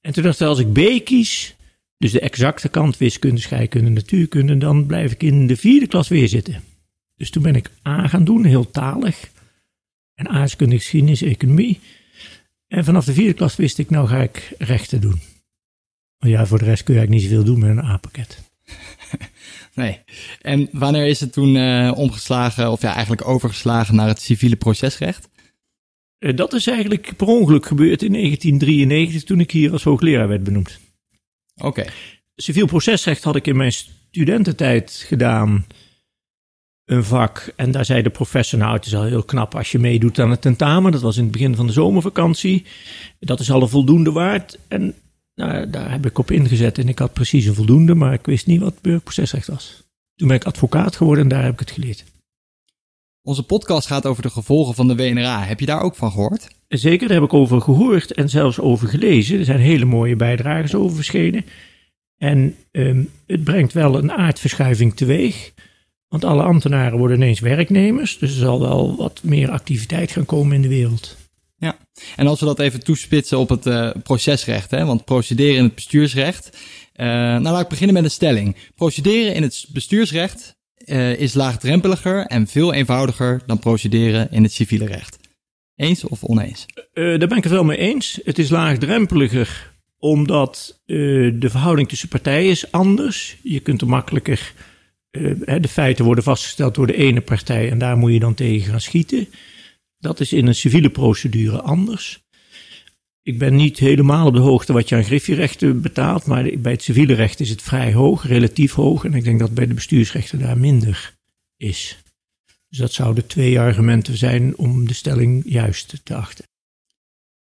En 0.00 0.12
toen 0.12 0.22
dacht 0.22 0.40
ik, 0.40 0.46
als 0.46 0.58
ik 0.58 0.72
B 0.72 1.04
kies, 1.04 1.56
dus 1.98 2.12
de 2.12 2.20
exacte 2.20 2.68
kant 2.68 2.96
wiskunde, 2.96 3.40
scheikunde, 3.40 3.90
natuurkunde, 3.90 4.58
dan 4.58 4.86
blijf 4.86 5.12
ik 5.12 5.22
in 5.22 5.46
de 5.46 5.56
vierde 5.56 5.86
klas 5.86 6.08
weer 6.08 6.28
zitten. 6.28 6.62
Dus 7.16 7.30
toen 7.30 7.42
ben 7.42 7.54
ik 7.54 7.70
A 7.86 8.08
gaan 8.08 8.24
doen, 8.24 8.44
heel 8.44 8.70
talig. 8.70 9.30
En 10.14 10.28
aardrijkskunde, 10.28 10.76
geschiedenis, 10.76 11.22
economie. 11.22 11.80
En 12.68 12.84
vanaf 12.84 13.04
de 13.04 13.12
vierde 13.12 13.34
klas 13.34 13.56
wist 13.56 13.78
ik, 13.78 13.90
nou 13.90 14.08
ga 14.08 14.22
ik 14.22 14.54
rechten 14.58 15.00
doen. 15.00 15.20
Maar 16.18 16.30
ja, 16.30 16.46
voor 16.46 16.58
de 16.58 16.64
rest 16.64 16.82
kun 16.82 16.94
je 16.94 17.00
eigenlijk 17.00 17.30
niet 17.30 17.38
zoveel 17.38 17.54
doen 17.54 17.60
met 17.60 17.70
een 17.70 17.90
A-pakket. 17.90 18.42
nee. 19.74 20.00
En 20.40 20.68
wanneer 20.72 21.06
is 21.06 21.20
het 21.20 21.32
toen 21.32 21.54
uh, 21.54 21.92
omgeslagen, 21.96 22.70
of 22.70 22.82
ja, 22.82 22.92
eigenlijk 22.92 23.28
overgeslagen 23.28 23.94
naar 23.94 24.08
het 24.08 24.20
civiele 24.20 24.56
procesrecht? 24.56 25.28
Uh, 26.18 26.36
dat 26.36 26.52
is 26.52 26.66
eigenlijk 26.66 27.12
per 27.16 27.26
ongeluk 27.26 27.66
gebeurd 27.66 28.02
in 28.02 28.12
1993, 28.12 29.24
toen 29.24 29.40
ik 29.40 29.50
hier 29.50 29.72
als 29.72 29.82
hoogleraar 29.82 30.28
werd 30.28 30.44
benoemd. 30.44 30.78
Oké. 31.56 31.66
Okay. 31.66 31.88
Civiel 32.36 32.66
procesrecht 32.66 33.24
had 33.24 33.36
ik 33.36 33.46
in 33.46 33.56
mijn 33.56 33.72
studententijd 33.72 35.04
gedaan 35.06 35.66
een 36.84 37.04
vak. 37.04 37.52
En 37.56 37.70
daar 37.70 37.84
zei 37.84 38.02
de 38.02 38.10
professor, 38.10 38.58
nou 38.58 38.74
het 38.74 38.86
is 38.86 38.94
al 38.94 39.04
heel 39.04 39.22
knap 39.22 39.54
als 39.54 39.72
je 39.72 39.78
meedoet 39.78 40.18
aan 40.18 40.30
het 40.30 40.40
tentamen. 40.40 40.92
Dat 40.92 41.00
was 41.00 41.16
in 41.16 41.22
het 41.22 41.32
begin 41.32 41.56
van 41.56 41.66
de 41.66 41.72
zomervakantie. 41.72 42.64
Dat 43.18 43.40
is 43.40 43.50
al 43.50 43.62
een 43.62 43.68
voldoende 43.68 44.12
waard. 44.12 44.58
En 44.68 44.94
nou, 45.36 45.70
daar 45.70 45.90
heb 45.90 46.06
ik 46.06 46.18
op 46.18 46.30
ingezet 46.30 46.78
en 46.78 46.88
ik 46.88 46.98
had 46.98 47.12
precies 47.12 47.46
een 47.46 47.54
voldoende, 47.54 47.94
maar 47.94 48.12
ik 48.12 48.26
wist 48.26 48.46
niet 48.46 48.60
wat 48.60 48.80
burgerprocesrecht 48.80 49.46
was. 49.46 49.84
Toen 50.14 50.28
ben 50.28 50.36
ik 50.36 50.44
advocaat 50.44 50.96
geworden 50.96 51.22
en 51.22 51.30
daar 51.30 51.42
heb 51.42 51.52
ik 51.52 51.60
het 51.60 51.70
geleerd. 51.70 52.04
Onze 53.22 53.42
podcast 53.42 53.86
gaat 53.86 54.06
over 54.06 54.22
de 54.22 54.30
gevolgen 54.30 54.74
van 54.74 54.88
de 54.88 54.96
WNRA. 54.96 55.44
Heb 55.44 55.60
je 55.60 55.66
daar 55.66 55.80
ook 55.80 55.94
van 55.94 56.10
gehoord? 56.10 56.48
Zeker, 56.68 57.08
daar 57.08 57.16
heb 57.16 57.26
ik 57.26 57.34
over 57.34 57.60
gehoord 57.60 58.12
en 58.12 58.28
zelfs 58.28 58.60
over 58.60 58.88
gelezen. 58.88 59.38
Er 59.38 59.44
zijn 59.44 59.60
hele 59.60 59.84
mooie 59.84 60.16
bijdrages 60.16 60.74
over 60.74 60.96
verschenen. 60.96 61.44
En 62.18 62.56
um, 62.70 63.10
het 63.26 63.44
brengt 63.44 63.72
wel 63.72 63.98
een 63.98 64.12
aardverschuiving 64.12 64.96
teweeg. 64.96 65.52
Want 66.08 66.24
alle 66.24 66.42
ambtenaren 66.42 66.98
worden 66.98 67.16
ineens 67.16 67.40
werknemers. 67.40 68.18
Dus 68.18 68.30
er 68.30 68.36
zal 68.36 68.60
wel 68.60 68.96
wat 68.96 69.20
meer 69.22 69.50
activiteit 69.50 70.10
gaan 70.10 70.26
komen 70.26 70.54
in 70.54 70.62
de 70.62 70.68
wereld. 70.68 71.16
Ja, 71.58 71.76
en 72.16 72.26
als 72.26 72.40
we 72.40 72.46
dat 72.46 72.58
even 72.58 72.84
toespitsen 72.84 73.38
op 73.38 73.48
het 73.48 73.66
uh, 73.66 73.90
procesrecht, 74.02 74.70
hè, 74.70 74.84
want 74.84 75.04
procederen 75.04 75.56
in 75.56 75.64
het 75.64 75.74
bestuursrecht. 75.74 76.50
Uh, 76.96 77.06
nou, 77.06 77.42
laat 77.42 77.60
ik 77.60 77.68
beginnen 77.68 77.94
met 77.94 78.04
een 78.04 78.10
stelling. 78.10 78.56
Procederen 78.74 79.34
in 79.34 79.42
het 79.42 79.66
bestuursrecht 79.68 80.56
uh, 80.84 81.20
is 81.20 81.34
laagdrempeliger 81.34 82.26
en 82.26 82.46
veel 82.46 82.72
eenvoudiger 82.72 83.42
dan 83.46 83.58
procederen 83.58 84.30
in 84.30 84.42
het 84.42 84.52
civiele 84.52 84.86
recht. 84.86 85.18
Eens 85.76 86.04
of 86.04 86.24
oneens? 86.24 86.66
daar 86.92 87.18
ben 87.18 87.36
ik 87.36 87.42
het 87.42 87.52
wel 87.52 87.64
mee 87.64 87.78
eens. 87.78 88.20
Het 88.24 88.38
is 88.38 88.48
laagdrempeliger 88.48 89.74
omdat 89.98 90.80
de 90.86 91.48
verhouding 91.48 91.88
tussen 91.88 92.08
partijen 92.08 92.50
is 92.50 92.72
anders. 92.72 93.36
Je 93.42 93.60
kunt 93.60 93.80
er 93.80 93.88
makkelijker 93.88 94.52
de 95.10 95.68
feiten 95.68 96.04
worden 96.04 96.24
vastgesteld 96.24 96.74
door 96.74 96.86
de 96.86 96.96
ene 96.96 97.20
partij 97.20 97.70
en 97.70 97.78
daar 97.78 97.96
moet 97.96 98.12
je 98.12 98.18
dan 98.18 98.34
tegen 98.34 98.70
gaan 98.70 98.80
schieten. 98.80 99.28
Dat 100.06 100.20
is 100.20 100.32
in 100.32 100.46
een 100.46 100.54
civiele 100.54 100.90
procedure 100.90 101.60
anders. 101.60 102.24
Ik 103.22 103.38
ben 103.38 103.56
niet 103.56 103.78
helemaal 103.78 104.26
op 104.26 104.34
de 104.34 104.40
hoogte 104.40 104.72
wat 104.72 104.88
je 104.88 104.94
aan 104.94 105.04
griffierechten 105.04 105.80
betaalt, 105.80 106.26
maar 106.26 106.50
bij 106.58 106.72
het 106.72 106.82
civiele 106.82 107.14
recht 107.14 107.40
is 107.40 107.50
het 107.50 107.62
vrij 107.62 107.92
hoog, 107.92 108.26
relatief 108.26 108.72
hoog. 108.72 109.04
En 109.04 109.14
ik 109.14 109.24
denk 109.24 109.38
dat 109.38 109.54
bij 109.54 109.66
de 109.66 109.74
bestuursrechten 109.74 110.38
daar 110.38 110.58
minder 110.58 111.14
is. 111.56 111.98
Dus 112.68 112.78
dat 112.78 112.92
zouden 112.92 113.26
twee 113.26 113.60
argumenten 113.60 114.16
zijn 114.16 114.56
om 114.56 114.86
de 114.86 114.94
stelling 114.94 115.42
juist 115.46 116.00
te 116.02 116.14
achten. 116.14 116.44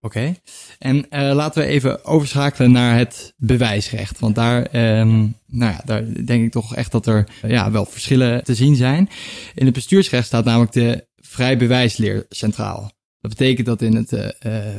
Oké. 0.00 0.34
En 0.78 0.96
uh, 0.96 1.04
laten 1.10 1.62
we 1.62 1.68
even 1.68 2.04
overschakelen 2.04 2.72
naar 2.72 2.96
het 2.98 3.34
bewijsrecht. 3.36 4.18
Want 4.18 4.34
daar, 4.34 4.60
um, 5.00 5.36
nou 5.46 5.72
ja, 5.72 5.82
daar 5.84 6.24
denk 6.24 6.44
ik 6.44 6.52
toch 6.52 6.74
echt 6.74 6.92
dat 6.92 7.06
er 7.06 7.28
ja, 7.46 7.70
wel 7.70 7.84
verschillen 7.84 8.44
te 8.44 8.54
zien 8.54 8.76
zijn. 8.76 9.08
In 9.54 9.64
het 9.64 9.74
bestuursrecht 9.74 10.26
staat 10.26 10.44
namelijk 10.44 10.72
de 10.72 11.12
vrij 11.34 11.56
bewijsleer 11.56 12.26
centraal. 12.28 12.92
Dat 13.20 13.30
betekent 13.30 13.66
dat 13.66 13.82
in 13.82 13.94
het 13.94 14.12
uh, 14.12 14.28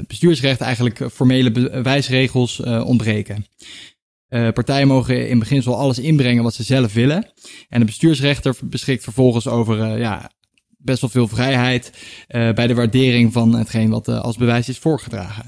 bestuursrecht 0.08 0.62
eigenlijk 0.62 1.12
formele 1.12 1.52
bewijsregels 1.52 2.60
uh, 2.60 2.86
ontbreken. 2.86 3.46
partijen 4.28 4.88
mogen 4.88 5.30
in 5.30 5.40
beginsel 5.40 5.78
alles 5.78 6.00
inbrengen 6.00 6.44
wat 6.44 6.54
ze 6.54 6.64
zelf 6.64 6.94
willen. 6.94 7.32
En 7.70 7.80
de 7.80 7.86
bestuursrechter 7.86 8.56
beschikt 8.64 9.04
vervolgens 9.04 9.48
over 9.48 9.98
ja, 9.98 10.32
best 10.86 11.02
wel 11.02 11.10
veel 11.10 11.28
vrijheid 11.28 11.92
uh, 12.28 12.54
bij 12.54 12.68
de 12.68 12.74
waardering 12.74 13.34
van 13.34 13.56
hetgeen 13.56 13.90
wat 13.90 14.08
uh, 14.08 14.22
als 14.22 14.38
bewijs 14.38 14.70
is 14.70 14.78
voorgedragen. 14.78 15.46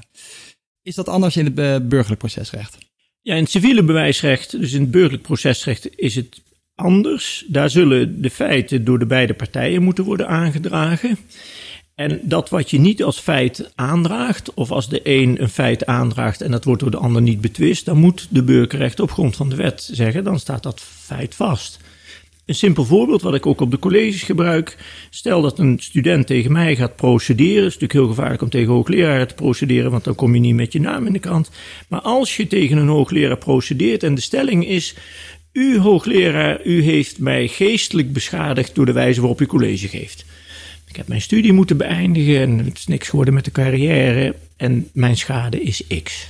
Is 0.82 0.94
dat 0.94 1.08
anders 1.08 1.36
in 1.36 1.44
het 1.44 1.58
uh, 1.58 1.88
burgerlijk 1.88 2.20
procesrecht? 2.20 2.78
Ja, 3.22 3.34
in 3.34 3.42
het 3.42 3.50
civiele 3.50 3.84
bewijsrecht, 3.84 4.50
dus 4.50 4.72
in 4.72 4.80
het 4.80 4.90
burgerlijk 4.90 5.22
procesrecht, 5.22 5.98
is 5.98 6.14
het 6.14 6.42
anders. 6.78 7.44
Daar 7.48 7.70
zullen 7.70 8.22
de 8.22 8.30
feiten 8.30 8.84
door 8.84 8.98
de 8.98 9.06
beide 9.06 9.34
partijen 9.34 9.82
moeten 9.82 10.04
worden 10.04 10.28
aangedragen. 10.28 11.18
En 11.94 12.20
dat 12.22 12.48
wat 12.48 12.70
je 12.70 12.78
niet 12.78 13.02
als 13.02 13.18
feit 13.18 13.72
aandraagt, 13.74 14.54
of 14.54 14.70
als 14.70 14.88
de 14.88 15.00
een 15.02 15.42
een 15.42 15.48
feit 15.48 15.86
aandraagt 15.86 16.40
en 16.40 16.50
dat 16.50 16.64
wordt 16.64 16.80
door 16.80 16.90
de 16.90 16.96
ander 16.96 17.22
niet 17.22 17.40
betwist, 17.40 17.84
dan 17.84 17.98
moet 17.98 18.26
de 18.30 18.42
burgerrecht 18.42 19.00
op 19.00 19.10
grond 19.10 19.36
van 19.36 19.48
de 19.48 19.56
wet 19.56 19.88
zeggen, 19.92 20.24
dan 20.24 20.38
staat 20.38 20.62
dat 20.62 20.80
feit 20.80 21.34
vast. 21.34 21.78
Een 22.48 22.54
simpel 22.54 22.84
voorbeeld 22.84 23.22
wat 23.22 23.34
ik 23.34 23.46
ook 23.46 23.60
op 23.60 23.70
de 23.70 23.78
colleges 23.78 24.22
gebruik. 24.22 24.76
Stel 25.10 25.42
dat 25.42 25.58
een 25.58 25.78
student 25.80 26.26
tegen 26.26 26.52
mij 26.52 26.76
gaat 26.76 26.96
procederen. 26.96 27.64
Het 27.64 27.66
is 27.66 27.78
natuurlijk 27.78 27.92
heel 27.92 28.08
gevaarlijk 28.08 28.42
om 28.42 28.48
tegen 28.48 28.72
hoogleraren 28.72 29.28
te 29.28 29.34
procederen, 29.34 29.90
want 29.90 30.04
dan 30.04 30.14
kom 30.14 30.34
je 30.34 30.40
niet 30.40 30.54
met 30.54 30.72
je 30.72 30.80
naam 30.80 31.06
in 31.06 31.12
de 31.12 31.18
krant. 31.18 31.50
Maar 31.88 32.00
als 32.00 32.36
je 32.36 32.46
tegen 32.46 32.76
een 32.76 32.88
hoogleraar 32.88 33.38
procedeert 33.38 34.02
en 34.02 34.14
de 34.14 34.20
stelling 34.20 34.66
is. 34.66 34.94
U, 35.58 35.78
hoogleraar, 35.78 36.64
u 36.64 36.82
heeft 36.82 37.18
mij 37.18 37.48
geestelijk 37.48 38.12
beschadigd 38.12 38.74
door 38.74 38.86
de 38.86 38.92
wijze 38.92 39.20
waarop 39.20 39.40
u 39.40 39.46
college 39.46 39.88
geeft. 39.88 40.24
Ik 40.88 40.96
heb 40.96 41.08
mijn 41.08 41.20
studie 41.20 41.52
moeten 41.52 41.76
beëindigen 41.76 42.40
en 42.40 42.58
het 42.58 42.78
is 42.78 42.86
niks 42.86 43.08
geworden 43.08 43.34
met 43.34 43.44
de 43.44 43.50
carrière 43.50 44.34
en 44.56 44.90
mijn 44.92 45.16
schade 45.16 45.62
is 45.62 45.82
X. 46.02 46.28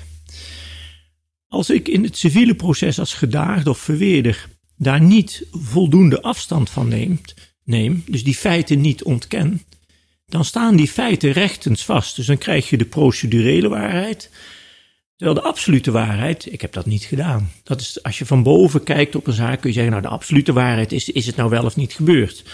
Als 1.48 1.70
ik 1.70 1.88
in 1.88 2.04
het 2.04 2.16
civiele 2.16 2.54
proces 2.54 2.98
als 2.98 3.14
gedaagde 3.14 3.70
of 3.70 3.78
verweerder 3.78 4.48
daar 4.76 5.00
niet 5.00 5.46
voldoende 5.50 6.22
afstand 6.22 6.70
van 6.70 6.88
neemt, 6.88 7.34
neem, 7.64 8.02
dus 8.06 8.24
die 8.24 8.34
feiten 8.34 8.80
niet 8.80 9.02
ontken, 9.02 9.62
dan 10.26 10.44
staan 10.44 10.76
die 10.76 10.88
feiten 10.88 11.32
rechtens 11.32 11.84
vast. 11.84 12.16
Dus 12.16 12.26
dan 12.26 12.38
krijg 12.38 12.70
je 12.70 12.76
de 12.76 12.84
procedurele 12.84 13.68
waarheid. 13.68 14.30
Terwijl 15.18 15.40
de 15.40 15.48
absolute 15.48 15.90
waarheid, 15.90 16.52
ik 16.52 16.60
heb 16.60 16.72
dat 16.72 16.86
niet 16.86 17.04
gedaan. 17.04 17.50
Dat 17.62 17.80
is, 17.80 18.02
als 18.02 18.18
je 18.18 18.26
van 18.26 18.42
boven 18.42 18.82
kijkt 18.82 19.14
op 19.14 19.26
een 19.26 19.32
zaak, 19.32 19.60
kun 19.60 19.68
je 19.68 19.74
zeggen, 19.74 19.92
nou 19.92 20.02
de 20.02 20.08
absolute 20.08 20.52
waarheid 20.52 20.92
is, 20.92 21.10
is 21.10 21.26
het 21.26 21.36
nou 21.36 21.50
wel 21.50 21.64
of 21.64 21.76
niet 21.76 21.92
gebeurd. 21.92 22.44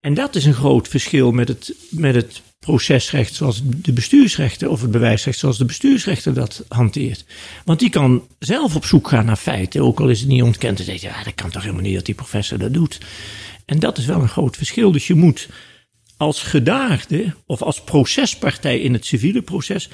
En 0.00 0.14
dat 0.14 0.34
is 0.34 0.44
een 0.44 0.54
groot 0.54 0.88
verschil 0.88 1.32
met 1.32 1.48
het, 1.48 1.74
met 1.90 2.14
het 2.14 2.42
procesrecht 2.58 3.34
zoals 3.34 3.62
de 3.64 3.92
bestuursrechter 3.92 4.68
of 4.68 4.80
het 4.80 4.90
bewijsrecht 4.90 5.38
zoals 5.38 5.58
de 5.58 5.64
bestuursrechter 5.64 6.34
dat 6.34 6.64
hanteert. 6.68 7.24
Want 7.64 7.78
die 7.78 7.90
kan 7.90 8.26
zelf 8.38 8.76
op 8.76 8.84
zoek 8.84 9.08
gaan 9.08 9.24
naar 9.24 9.36
feiten, 9.36 9.82
ook 9.82 10.00
al 10.00 10.08
is 10.08 10.20
het 10.20 10.28
niet 10.28 10.42
ontkend. 10.42 10.76
te 10.76 10.84
zeggen, 10.84 11.08
ja, 11.08 11.24
dat 11.24 11.34
kan 11.34 11.50
toch 11.50 11.62
helemaal 11.62 11.82
niet 11.82 11.94
dat 11.94 12.06
die 12.06 12.14
professor 12.14 12.58
dat 12.58 12.72
doet. 12.72 12.98
En 13.64 13.78
dat 13.78 13.98
is 13.98 14.06
wel 14.06 14.20
een 14.20 14.28
groot 14.28 14.56
verschil. 14.56 14.92
Dus 14.92 15.06
je 15.06 15.14
moet 15.14 15.48
als 16.16 16.42
gedaagde 16.42 17.34
of 17.46 17.62
als 17.62 17.82
procespartij 17.82 18.80
in 18.80 18.92
het 18.92 19.06
civiele 19.06 19.42
proces 19.42 19.88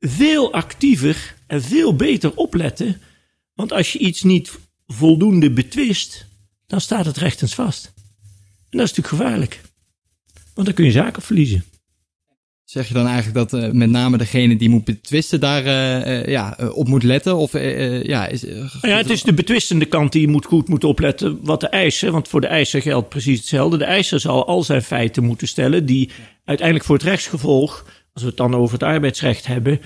veel 0.00 0.52
actiever 0.52 1.34
en 1.46 1.62
veel 1.62 1.96
beter 1.96 2.36
opletten. 2.36 3.00
Want 3.54 3.72
als 3.72 3.92
je 3.92 3.98
iets 3.98 4.22
niet 4.22 4.58
voldoende 4.86 5.50
betwist, 5.50 6.26
dan 6.66 6.80
staat 6.80 7.06
het 7.06 7.16
rechtens 7.16 7.54
vast. 7.54 7.92
En 8.70 8.78
dat 8.78 8.88
is 8.88 8.94
natuurlijk 8.94 9.22
gevaarlijk. 9.22 9.60
Want 10.54 10.66
dan 10.66 10.76
kun 10.76 10.84
je 10.84 10.90
zaken 10.90 11.22
verliezen. 11.22 11.64
Zeg 12.64 12.88
je 12.88 12.94
dan 12.94 13.06
eigenlijk 13.06 13.50
dat 13.50 13.62
uh, 13.62 13.70
met 13.70 13.90
name 13.90 14.18
degene 14.18 14.56
die 14.56 14.68
moet 14.68 14.84
betwisten 14.84 15.40
daar 15.40 15.64
uh, 15.64 16.20
uh, 16.20 16.26
ja, 16.26 16.56
op 16.72 16.88
moet 16.88 17.02
letten? 17.02 17.36
Of, 17.36 17.52
ja, 17.52 18.26
is, 18.26 18.40
ja, 18.82 18.96
het 18.96 19.10
is 19.10 19.22
de 19.22 19.34
betwistende 19.34 19.84
kant 19.84 20.12
die 20.12 20.28
moet 20.28 20.44
goed 20.44 20.68
moet 20.68 20.84
opletten 20.84 21.38
wat 21.42 21.60
de 21.60 21.68
eisen. 21.68 22.12
Want 22.12 22.28
voor 22.28 22.40
de 22.40 22.46
eiser 22.46 22.82
geldt 22.82 23.08
precies 23.08 23.38
hetzelfde. 23.38 23.78
De 23.78 23.84
eiser 23.84 24.20
zal 24.20 24.46
al 24.46 24.62
zijn 24.62 24.82
feiten 24.82 25.24
moeten 25.24 25.48
stellen 25.48 25.86
die 25.86 26.10
uiteindelijk 26.44 26.86
voor 26.86 26.96
het 26.96 27.04
rechtsgevolg, 27.04 27.86
als 28.12 28.22
we 28.22 28.28
het 28.28 28.36
dan 28.36 28.54
over 28.54 28.72
het 28.72 28.82
arbeidsrecht 28.82 29.46
hebben, 29.46 29.80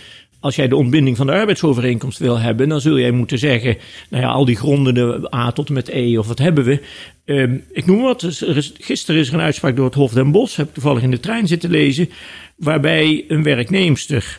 als 0.44 0.56
jij 0.56 0.68
de 0.68 0.76
ontbinding 0.76 1.16
van 1.16 1.26
de 1.26 1.32
arbeidsovereenkomst 1.32 2.18
wil 2.18 2.38
hebben, 2.38 2.68
dan 2.68 2.80
zul 2.80 2.98
jij 2.98 3.10
moeten 3.10 3.38
zeggen, 3.38 3.76
nou 4.10 4.22
ja, 4.22 4.28
al 4.28 4.44
die 4.44 4.56
gronden, 4.56 4.94
de 4.94 5.34
A 5.34 5.52
tot 5.52 5.68
en 5.68 5.74
met 5.74 5.88
E, 5.88 6.18
of 6.18 6.26
wat 6.26 6.38
hebben 6.38 6.64
we. 6.64 6.80
Um, 7.24 7.64
ik 7.72 7.86
noem 7.86 8.02
wat, 8.02 8.44
gisteren 8.78 9.20
is 9.20 9.28
er 9.28 9.34
een 9.34 9.40
uitspraak 9.40 9.76
door 9.76 9.84
het 9.84 9.94
Hof 9.94 10.12
den 10.12 10.30
Bosch, 10.30 10.56
heb 10.56 10.66
ik 10.66 10.74
toevallig 10.74 11.02
in 11.02 11.10
de 11.10 11.20
trein 11.20 11.46
zitten 11.46 11.70
lezen, 11.70 12.08
waarbij 12.56 13.24
een 13.28 13.42
werknemster, 13.42 14.38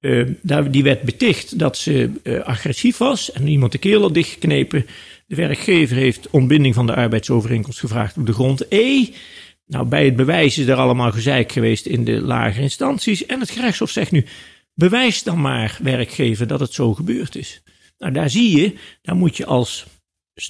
uh, 0.00 0.26
die 0.70 0.82
werd 0.82 1.02
beticht 1.02 1.58
dat 1.58 1.76
ze 1.76 2.10
uh, 2.22 2.40
agressief 2.40 2.96
was 2.96 3.32
en 3.32 3.48
iemand 3.48 3.72
de 3.72 3.78
keel 3.78 4.00
had 4.00 4.14
dichtgeknepen. 4.14 4.86
De 5.26 5.34
werkgever 5.34 5.96
heeft 5.96 6.30
ontbinding 6.30 6.74
van 6.74 6.86
de 6.86 6.94
arbeidsovereenkomst 6.94 7.80
gevraagd 7.80 8.16
op 8.16 8.26
de 8.26 8.32
grond 8.32 8.66
E. 8.68 9.06
Nou, 9.66 9.86
bij 9.86 10.04
het 10.04 10.16
bewijs 10.16 10.58
is 10.58 10.66
er 10.66 10.76
allemaal 10.76 11.12
gezeik 11.12 11.52
geweest 11.52 11.86
in 11.86 12.04
de 12.04 12.20
lagere 12.20 12.62
instanties. 12.62 13.26
En 13.26 13.40
het 13.40 13.50
gerechtshof 13.50 13.90
zegt 13.90 14.10
nu, 14.10 14.24
bewijs 14.74 15.22
dan 15.22 15.40
maar, 15.40 15.78
werkgever, 15.82 16.46
dat 16.46 16.60
het 16.60 16.72
zo 16.72 16.94
gebeurd 16.94 17.36
is. 17.36 17.62
Nou, 17.98 18.12
daar 18.12 18.30
zie 18.30 18.60
je, 18.60 18.74
daar 19.02 19.16
moet 19.16 19.36
je 19.36 19.46
als 19.46 19.86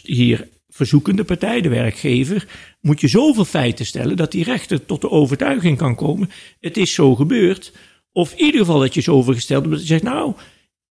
hier 0.02 0.49
verzoekende 0.68 1.25
partij, 1.25 1.61
de 1.61 1.68
werkgever, 1.68 2.46
moet 2.80 3.00
je 3.00 3.08
zoveel 3.08 3.44
feiten 3.44 3.87
stellen 3.87 4.16
dat 4.16 4.32
die 4.32 4.44
rechter 4.44 4.87
tot 4.87 5.00
de 5.00 5.11
overtuiging 5.11 5.78
kan 5.78 5.94
komen. 5.94 6.30
Het 6.61 6.76
is 6.76 6.94
zo 6.94 7.14
gebeurd. 7.14 7.73
Of 8.12 8.32
in 8.32 8.44
ieder 8.44 8.61
geval 8.61 8.80
dat 8.80 8.94
je 8.94 9.00
zoveel 9.00 9.35
gesteld 9.35 9.62
hebt 9.62 9.75
dat 9.75 9.82
je 9.82 9.88
zegt, 9.88 10.02
nou, 10.02 10.35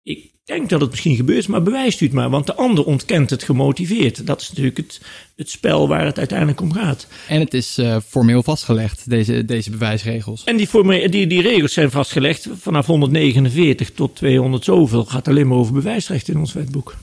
ik 0.02 0.30
denk 0.44 0.68
dat 0.68 0.80
het 0.80 0.90
misschien 0.90 1.16
gebeurt, 1.16 1.48
maar 1.48 1.62
bewijst 1.62 2.00
u 2.00 2.04
het 2.04 2.14
maar. 2.14 2.30
Want 2.30 2.46
de 2.46 2.54
ander 2.54 2.84
ontkent 2.84 3.30
het 3.30 3.42
gemotiveerd. 3.42 4.26
Dat 4.26 4.40
is 4.40 4.48
natuurlijk 4.48 4.76
het, 4.76 5.00
het 5.36 5.50
spel 5.50 5.88
waar 5.88 6.04
het 6.04 6.18
uiteindelijk 6.18 6.60
om 6.60 6.72
gaat. 6.72 7.06
En 7.28 7.40
het 7.40 7.54
is 7.54 7.78
uh, 7.78 7.96
formeel 8.06 8.42
vastgelegd, 8.42 9.10
deze, 9.10 9.44
deze 9.44 9.70
bewijsregels. 9.70 10.44
En 10.44 10.56
die, 10.56 10.66
formeel, 10.66 11.10
die, 11.10 11.26
die 11.26 11.42
regels 11.42 11.72
zijn 11.72 11.90
vastgelegd 11.90 12.48
vanaf 12.58 12.86
149 12.86 13.90
tot 13.90 14.16
200 14.16 14.64
zoveel. 14.64 15.04
Gaat 15.04 15.28
alleen 15.28 15.48
maar 15.48 15.58
over 15.58 15.72
bewijsrecht 15.72 16.28
in 16.28 16.38
ons 16.38 16.52
wetboek. 16.52 16.94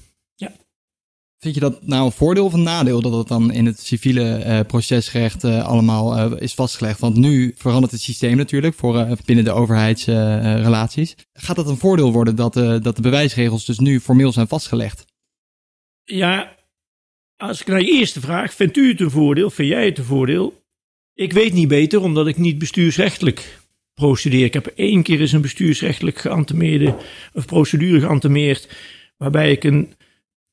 Vind 1.40 1.54
je 1.54 1.60
dat 1.60 1.86
nou 1.88 2.06
een 2.06 2.12
voordeel 2.12 2.46
of 2.46 2.54
een 2.54 2.64
nadeel 2.64 3.02
dat 3.02 3.14
het 3.14 3.28
dan 3.28 3.52
in 3.52 3.66
het 3.66 3.80
civiele 3.80 4.44
uh, 4.46 4.60
procesrecht 4.68 5.44
uh, 5.44 5.66
allemaal 5.66 6.32
uh, 6.32 6.42
is 6.42 6.54
vastgelegd? 6.54 7.00
Want 7.00 7.16
nu 7.16 7.54
verandert 7.58 7.92
het 7.92 8.02
systeem 8.02 8.38
natuurlijk 8.38 8.76
voor 8.76 9.18
binnen 9.26 9.46
de 9.46 9.52
overheidsrelaties. 9.52 11.16
Gaat 11.34 11.56
dat 11.56 11.68
een 11.68 11.78
voordeel 11.78 12.12
worden 12.12 12.36
dat, 12.36 12.54
dat 12.54 12.96
de 12.96 13.02
bewijsregels 13.02 13.66
dus 13.66 13.80
nu 13.80 14.00
formeel 14.00 14.32
zijn 14.32 14.48
vastgelegd? 14.48 15.06
Ja, 16.04 16.56
als 17.38 17.62
ik 17.62 17.68
naar 17.68 17.82
je 17.82 17.92
eerste 17.92 18.20
vraag, 18.20 18.54
vindt 18.54 18.78
u 18.78 18.90
het 18.90 19.02
een 19.02 19.12
voordeel? 19.12 19.50
Vind 19.50 19.68
jij 19.70 19.86
het 19.86 19.98
een 19.98 20.04
voordeel? 20.04 20.62
Ik 21.14 21.34
weet 21.34 21.54
niet 21.54 21.68
beter, 21.68 22.02
omdat 22.02 22.28
ik 22.28 22.38
niet 22.38 22.58
bestuursrechtelijk 22.58 23.60
procedeer. 23.94 24.46
Ik 24.46 24.54
heb 24.54 24.68
één 24.68 25.04
keer 25.04 25.20
eens 25.22 25.32
een 25.32 25.42
bestuursrechtelijk 25.42 26.18
geantemeerde, 26.18 26.96
of 27.34 27.46
procedure 27.46 28.00
geantemeerd, 28.00 28.70
waarbij 29.18 29.52
ik 29.52 29.64
een 29.64 29.94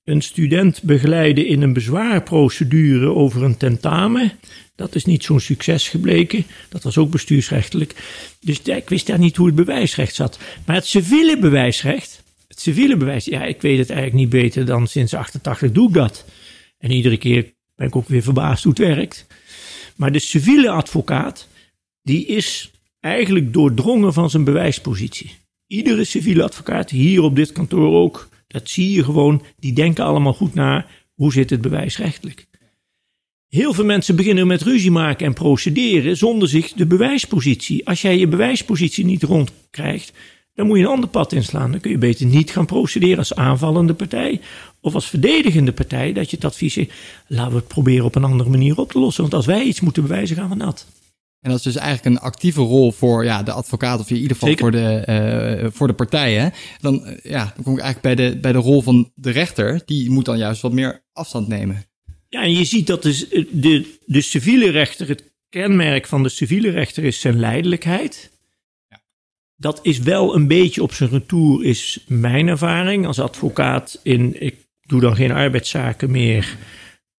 een 0.07 0.23
student 0.23 0.83
begeleiden 0.83 1.47
in 1.47 1.63
een 1.63 1.73
bezwaarprocedure 1.73 3.15
over 3.15 3.43
een 3.43 3.57
tentamen. 3.57 4.33
Dat 4.75 4.95
is 4.95 5.05
niet 5.05 5.25
zo'n 5.25 5.41
succes 5.41 5.89
gebleken. 5.89 6.45
Dat 6.69 6.83
was 6.83 6.99
ook 6.99 7.11
bestuursrechtelijk. 7.11 7.95
Dus 8.41 8.63
ik 8.63 8.89
wist 8.89 9.07
daar 9.07 9.19
niet 9.19 9.37
hoe 9.37 9.47
het 9.47 9.55
bewijsrecht 9.55 10.15
zat. 10.15 10.39
Maar 10.67 10.77
het 10.77 10.87
civiele 10.87 11.39
bewijsrecht, 11.39 12.23
het 12.49 12.61
civiele 12.61 12.97
bewijs, 12.97 13.25
ja, 13.25 13.45
ik 13.45 13.63
weet 13.63 13.79
het 13.79 13.91
eigenlijk 13.91 14.21
niet 14.21 14.43
beter 14.43 14.65
dan 14.65 14.87
sinds 14.87 15.15
88 15.15 15.73
doe 15.73 15.89
ik 15.89 15.95
dat. 15.95 16.25
En 16.79 16.91
iedere 16.91 17.17
keer 17.17 17.53
ben 17.75 17.87
ik 17.87 17.97
ook 17.97 18.09
weer 18.09 18.23
verbaasd 18.23 18.65
hoe 18.65 18.73
het 18.73 18.87
werkt. 18.87 19.27
Maar 19.97 20.13
de 20.13 20.19
civiele 20.19 20.71
advocaat, 20.71 21.49
die 22.03 22.27
is 22.27 22.71
eigenlijk 23.01 23.53
doordrongen 23.53 24.13
van 24.13 24.31
zijn 24.31 24.45
bewijspositie. 24.45 25.31
Iedere 25.67 26.05
civiele 26.05 26.43
advocaat, 26.43 26.91
hier 26.91 27.23
op 27.23 27.37
dit 27.37 27.53
kantoor 27.53 27.95
ook, 27.95 28.29
dat 28.57 28.69
zie 28.69 28.93
je 28.93 29.05
gewoon. 29.05 29.43
Die 29.59 29.73
denken 29.73 30.05
allemaal 30.05 30.33
goed 30.33 30.55
na. 30.55 30.87
Hoe 31.15 31.33
zit 31.33 31.51
het 31.51 31.61
bewijsrechtelijk? 31.61 32.47
Heel 33.49 33.73
veel 33.73 33.85
mensen 33.85 34.17
beginnen 34.17 34.47
met 34.47 34.63
ruzie 34.63 34.91
maken 34.91 35.27
en 35.27 35.35
procederen 35.35 36.17
zonder 36.17 36.49
zich 36.49 36.73
de 36.73 36.87
bewijspositie. 36.87 37.87
Als 37.89 38.03
jij 38.03 38.19
je 38.19 38.29
bewijspositie 38.29 39.05
niet 39.05 39.23
rondkrijgt, 39.23 40.13
dan 40.55 40.67
moet 40.67 40.79
je 40.79 40.83
een 40.85 40.91
ander 40.91 41.09
pad 41.09 41.33
inslaan. 41.33 41.71
Dan 41.71 41.81
kun 41.81 41.91
je 41.91 41.99
beter 41.99 42.27
niet 42.27 42.51
gaan 42.51 42.67
procederen 42.67 43.19
als 43.19 43.35
aanvallende 43.35 43.95
partij 43.95 44.41
of 44.81 44.95
als 44.95 45.09
verdedigende 45.09 45.73
partij. 45.73 46.13
Dat 46.13 46.31
je 46.31 46.37
het 46.37 46.45
advies 46.45 46.73
zegt, 46.73 46.93
laten 47.27 47.53
we 47.53 47.59
het 47.59 47.69
proberen 47.69 48.05
op 48.05 48.15
een 48.15 48.25
andere 48.25 48.51
manier 48.51 48.79
op 48.79 48.93
te 48.93 48.99
lossen. 48.99 49.23
Want 49.23 49.35
als 49.35 49.47
wij 49.47 49.63
iets 49.63 49.81
moeten 49.81 50.03
bewijzen, 50.03 50.37
gaan 50.37 50.49
we 50.49 50.55
nat. 50.55 50.87
En 51.41 51.51
dat 51.51 51.59
is 51.59 51.65
dus 51.65 51.77
eigenlijk 51.77 52.17
een 52.17 52.23
actieve 52.23 52.61
rol 52.61 52.93
voor 52.93 53.25
ja, 53.25 53.43
de 53.43 53.53
advocaat 53.53 54.01
of 54.01 54.11
in 54.11 54.17
ieder 54.17 54.37
geval 54.37 54.57
voor 54.57 54.71
de, 54.71 55.63
uh, 55.63 55.71
voor 55.73 55.87
de 55.87 55.93
partijen. 55.93 56.53
Dan, 56.81 57.03
uh, 57.07 57.17
ja, 57.23 57.53
dan 57.55 57.65
kom 57.65 57.75
ik 57.75 57.81
eigenlijk 57.81 58.01
bij 58.01 58.15
de, 58.15 58.39
bij 58.39 58.53
de 58.53 58.59
rol 58.59 58.83
van 58.83 59.13
de 59.15 59.31
rechter. 59.31 59.83
Die 59.85 60.11
moet 60.11 60.25
dan 60.25 60.39
juist 60.39 60.63
wat 60.63 60.73
meer 60.73 61.03
afstand 61.13 61.49
nemen. 61.49 61.85
Ja, 62.29 62.43
en 62.43 62.53
je 62.53 62.65
ziet 62.65 62.87
dat 62.87 63.03
dus 63.03 63.29
de, 63.51 63.97
de 64.07 64.21
civiele 64.21 64.71
rechter, 64.71 65.09
het 65.09 65.35
kenmerk 65.49 66.07
van 66.07 66.23
de 66.23 66.29
civiele 66.29 66.71
rechter 66.71 67.05
is 67.05 67.21
zijn 67.21 67.39
leidelijkheid. 67.39 68.31
Ja. 68.89 69.03
Dat 69.57 69.79
is 69.83 69.99
wel 69.99 70.35
een 70.35 70.47
beetje 70.47 70.83
op 70.83 70.93
zijn 70.93 71.11
retour, 71.11 71.65
is 71.65 72.05
mijn 72.07 72.49
ervaring 72.49 73.07
als 73.07 73.19
advocaat 73.19 74.01
in, 74.03 74.43
ik 74.43 74.67
doe 74.83 75.01
dan 75.01 75.17
geen 75.17 75.33
arbeidszaken 75.33 76.11
meer 76.11 76.57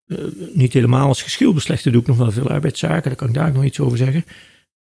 uh, 0.08 0.18
niet 0.54 0.74
helemaal 0.74 1.08
als 1.08 1.22
geschilbeslechter 1.22 1.92
doe 1.92 2.02
ik 2.02 2.08
nog 2.08 2.18
wel 2.18 2.32
veel 2.32 2.50
arbeidszaken, 2.50 3.04
daar 3.04 3.16
kan 3.16 3.28
ik 3.28 3.34
daar 3.34 3.52
nog 3.52 3.64
iets 3.64 3.80
over 3.80 3.98
zeggen. 3.98 4.26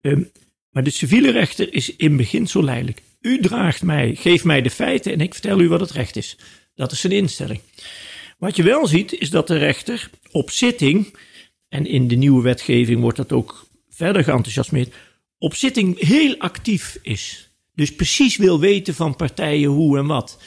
Um, 0.00 0.30
maar 0.70 0.84
de 0.84 0.90
civiele 0.90 1.30
rechter 1.30 1.74
is 1.74 1.96
in 1.96 2.16
beginsel 2.16 2.62
leidelijk. 2.62 3.02
U 3.20 3.40
draagt 3.40 3.82
mij, 3.82 4.14
geeft 4.14 4.44
mij 4.44 4.62
de 4.62 4.70
feiten 4.70 5.12
en 5.12 5.20
ik 5.20 5.32
vertel 5.32 5.60
u 5.60 5.68
wat 5.68 5.80
het 5.80 5.90
recht 5.90 6.16
is. 6.16 6.36
Dat 6.74 6.92
is 6.92 7.00
zijn 7.00 7.12
instelling. 7.12 7.60
Wat 8.38 8.56
je 8.56 8.62
wel 8.62 8.86
ziet, 8.86 9.12
is 9.12 9.30
dat 9.30 9.46
de 9.46 9.56
rechter 9.56 10.10
op 10.30 10.50
zitting, 10.50 11.14
en 11.68 11.86
in 11.86 12.08
de 12.08 12.14
nieuwe 12.14 12.42
wetgeving 12.42 13.00
wordt 13.00 13.16
dat 13.16 13.32
ook 13.32 13.66
verder 13.88 14.24
geenthousiasmeerd, 14.24 14.94
op 15.38 15.54
zitting 15.54 15.98
heel 15.98 16.36
actief 16.38 16.98
is. 17.02 17.50
Dus 17.74 17.94
precies 17.94 18.36
wil 18.36 18.60
weten 18.60 18.94
van 18.94 19.16
partijen 19.16 19.68
hoe 19.68 19.98
en 19.98 20.06
wat. 20.06 20.42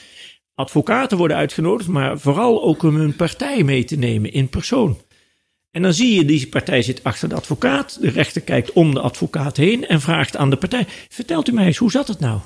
Advocaten 0.56 1.18
worden 1.18 1.38
uitgenodigd, 1.38 1.90
maar 1.90 2.20
vooral 2.20 2.64
ook 2.64 2.84
om 2.84 2.96
hun 2.96 3.16
partij 3.16 3.64
mee 3.64 3.84
te 3.84 3.96
nemen 3.96 4.32
in 4.32 4.50
persoon. 4.50 4.98
En 5.72 5.82
dan 5.82 5.94
zie 5.94 6.16
je, 6.16 6.26
die 6.26 6.48
partij 6.48 6.82
zit 6.82 7.04
achter 7.04 7.30
de 7.30 7.36
advocaat. 7.36 7.98
De 8.02 8.10
rechter 8.10 8.42
kijkt 8.42 8.72
om 8.72 8.94
de 8.94 9.00
advocaat 9.00 9.58
heen 9.58 9.88
en 9.88 10.02
vraagt 10.02 10.38
aan 10.38 10.50
de 10.50 10.56
partij: 10.56 10.86
Vertelt 11.10 11.48
u 11.48 11.52
mij 11.52 11.66
eens, 11.66 11.78
hoe 11.78 11.92
zat 11.92 12.08
het 12.08 12.20
nou? 12.20 12.40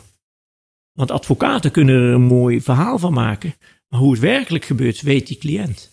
Want 0.93 1.11
advocaten 1.11 1.71
kunnen 1.71 1.95
er 1.95 2.13
een 2.13 2.21
mooi 2.21 2.61
verhaal 2.61 2.99
van 2.99 3.13
maken. 3.13 3.55
Maar 3.89 3.99
hoe 3.99 4.11
het 4.11 4.19
werkelijk 4.19 4.65
gebeurt, 4.65 5.01
weet 5.01 5.27
die 5.27 5.37
cliënt. 5.37 5.89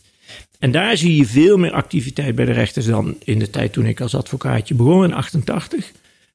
En 0.58 0.70
daar 0.70 0.96
zie 0.96 1.16
je 1.16 1.26
veel 1.26 1.56
meer 1.56 1.72
activiteit 1.72 2.34
bij 2.34 2.44
de 2.44 2.52
rechters 2.52 2.86
dan 2.86 3.16
in 3.24 3.38
de 3.38 3.50
tijd 3.50 3.72
toen 3.72 3.86
ik 3.86 4.00
als 4.00 4.14
advocaatje 4.14 4.74
begon 4.74 5.04
in 5.04 5.12
88. 5.12 5.92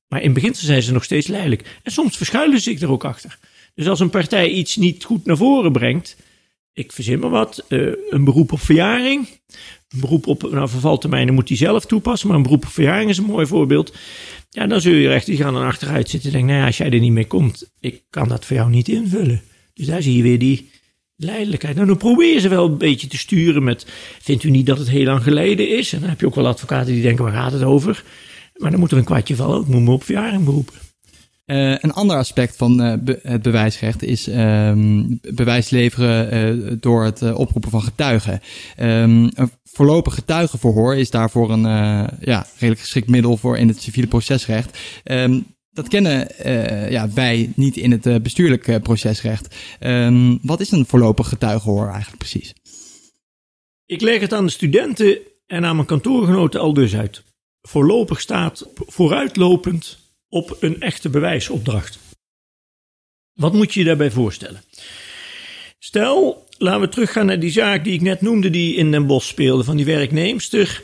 Maar 0.07 0.21
in 0.21 0.33
beginsel 0.33 0.65
zijn 0.65 0.81
ze 0.81 0.91
nog 0.91 1.03
steeds 1.03 1.27
leidelijk. 1.27 1.79
En 1.83 1.91
soms 1.91 2.17
verschuilen 2.17 2.59
ze 2.59 2.71
zich 2.71 2.81
er 2.81 2.91
ook 2.91 3.05
achter. 3.05 3.37
Dus 3.75 3.87
als 3.87 3.99
een 3.99 4.09
partij 4.09 4.49
iets 4.49 4.75
niet 4.75 5.03
goed 5.03 5.25
naar 5.25 5.37
voren 5.37 5.71
brengt, 5.71 6.17
ik 6.73 6.91
verzin 6.91 7.19
maar 7.19 7.29
wat, 7.29 7.65
uh, 7.69 7.93
een 8.09 8.23
beroep 8.23 8.51
op 8.51 8.59
verjaring. 8.59 9.27
Een 9.89 9.99
beroep 9.99 10.27
op 10.27 10.51
nou, 10.51 10.69
vervaltermijnen 10.69 11.33
moet 11.33 11.47
hij 11.47 11.57
zelf 11.57 11.85
toepassen, 11.85 12.27
maar 12.27 12.37
een 12.37 12.43
beroep 12.43 12.65
op 12.65 12.71
verjaring 12.71 13.09
is 13.09 13.17
een 13.17 13.23
mooi 13.23 13.45
voorbeeld. 13.45 13.93
Ja, 14.49 14.67
dan 14.67 14.81
zul 14.81 14.93
je 14.93 15.07
recht, 15.07 15.25
die 15.25 15.37
gaan 15.37 15.53
dan 15.53 15.63
achteruit 15.63 16.09
zitten 16.09 16.29
en 16.29 16.35
denken, 16.35 16.49
nou 16.49 16.61
ja, 16.61 16.67
als 16.67 16.77
jij 16.77 16.91
er 16.91 16.99
niet 16.99 17.11
mee 17.11 17.27
komt, 17.27 17.71
ik 17.79 18.03
kan 18.09 18.27
dat 18.27 18.45
voor 18.45 18.55
jou 18.55 18.69
niet 18.69 18.87
invullen. 18.87 19.41
Dus 19.73 19.85
daar 19.85 20.01
zie 20.01 20.17
je 20.17 20.23
weer 20.23 20.39
die 20.39 20.69
leidelijkheid. 21.15 21.75
Nou, 21.75 21.87
dan 21.87 21.97
probeer 21.97 22.33
je 22.33 22.39
ze 22.39 22.49
wel 22.49 22.65
een 22.65 22.77
beetje 22.77 23.07
te 23.07 23.17
sturen 23.17 23.63
met, 23.63 23.85
vindt 24.21 24.43
u 24.43 24.49
niet 24.49 24.65
dat 24.65 24.77
het 24.77 24.89
heel 24.89 25.05
lang 25.05 25.23
geleden 25.23 25.69
is? 25.77 25.93
En 25.93 25.99
dan 25.99 26.09
heb 26.09 26.19
je 26.19 26.25
ook 26.25 26.35
wel 26.35 26.47
advocaten 26.47 26.93
die 26.93 27.01
denken, 27.01 27.23
waar 27.23 27.33
gaat 27.33 27.51
het 27.51 27.63
over? 27.63 28.03
Maar 28.55 28.71
dan 28.71 28.79
moet 28.79 28.91
er 28.91 28.97
een 28.97 29.03
kwartje 29.03 29.35
vallen, 29.35 29.61
ik 29.61 29.67
moet 29.67 29.81
me 29.81 29.91
op 29.91 30.03
verjaring 30.03 30.43
beroepen. 30.43 30.90
Uh, 31.51 31.75
een 31.77 31.93
ander 31.93 32.17
aspect 32.17 32.55
van 32.55 32.99
be 33.03 33.19
het 33.23 33.41
bewijsrecht 33.41 34.03
is 34.03 34.27
um, 34.27 35.19
bewijs 35.21 35.69
leveren 35.69 36.33
uh, 36.33 36.77
door 36.79 37.03
het 37.03 37.33
oproepen 37.33 37.69
van 37.69 37.81
getuigen. 37.81 38.41
Um, 38.79 39.29
een 39.33 39.51
voorlopig 39.63 40.13
getuigenverhoor 40.13 40.95
is 40.95 41.09
daarvoor 41.09 41.51
een 41.51 41.63
ja, 42.19 42.45
redelijk 42.53 42.79
geschikt 42.79 43.09
middel 43.09 43.37
voor 43.37 43.57
in 43.57 43.67
het 43.67 43.81
civiele 43.81 44.07
procesrecht. 44.07 44.79
Um, 45.03 45.45
dat 45.71 45.87
kennen 45.87 46.27
ja, 46.91 47.09
wij 47.13 47.51
niet 47.55 47.77
in 47.77 47.91
het 47.91 48.23
bestuurlijk 48.23 48.81
procesrecht. 48.81 49.55
wat 50.41 50.59
is 50.59 50.71
een 50.71 50.85
voorlopig 50.85 51.27
getuigenverhoor 51.27 51.87
eigenlijk 51.87 52.17
precies? 52.17 52.53
Ik 53.85 54.01
leg 54.01 54.21
het 54.21 54.33
aan 54.33 54.45
de 54.45 54.51
studenten 54.51 55.17
en 55.47 55.65
aan 55.65 55.75
mijn 55.75 55.87
kantoorgenoten 55.87 56.59
al 56.59 56.73
dus 56.73 56.95
uit. 56.95 57.23
Voorlopig 57.61 58.21
staat 58.21 58.67
vooruitlopend 58.75 60.00
op 60.31 60.57
een 60.59 60.81
echte 60.81 61.09
bewijsopdracht. 61.09 61.99
Wat 63.33 63.53
moet 63.53 63.73
je 63.73 63.79
je 63.79 63.85
daarbij 63.85 64.11
voorstellen? 64.11 64.61
Stel, 65.79 66.47
laten 66.57 66.81
we 66.81 66.89
teruggaan 66.89 67.25
naar 67.25 67.39
die 67.39 67.51
zaak 67.51 67.83
die 67.83 67.93
ik 67.93 68.01
net 68.01 68.21
noemde, 68.21 68.49
die 68.49 68.75
in 68.75 68.91
Den 68.91 69.07
Bosch 69.07 69.27
speelde, 69.27 69.63
van 69.63 69.77
die 69.77 69.85
werknemster 69.85 70.83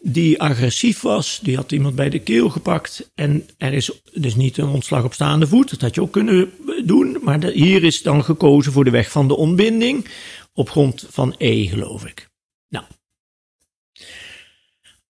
die 0.00 0.40
agressief 0.40 1.00
was, 1.00 1.40
die 1.42 1.56
had 1.56 1.72
iemand 1.72 1.94
bij 1.94 2.10
de 2.10 2.18
keel 2.18 2.48
gepakt 2.48 3.10
en 3.14 3.48
er 3.58 3.72
is 3.72 3.90
dus 4.14 4.34
niet 4.34 4.58
een 4.58 4.68
ontslag 4.68 5.04
op 5.04 5.12
staande 5.12 5.46
voet, 5.46 5.70
dat 5.70 5.80
had 5.80 5.94
je 5.94 6.00
ook 6.00 6.12
kunnen 6.12 6.52
doen, 6.84 7.18
maar 7.22 7.44
hier 7.44 7.84
is 7.84 8.02
dan 8.02 8.24
gekozen 8.24 8.72
voor 8.72 8.84
de 8.84 8.90
weg 8.90 9.10
van 9.10 9.28
de 9.28 9.36
ontbinding 9.36 10.08
op 10.52 10.70
grond 10.70 11.06
van 11.10 11.34
E, 11.38 11.66
geloof 11.66 12.06
ik. 12.06 12.28
Nou, 12.68 12.84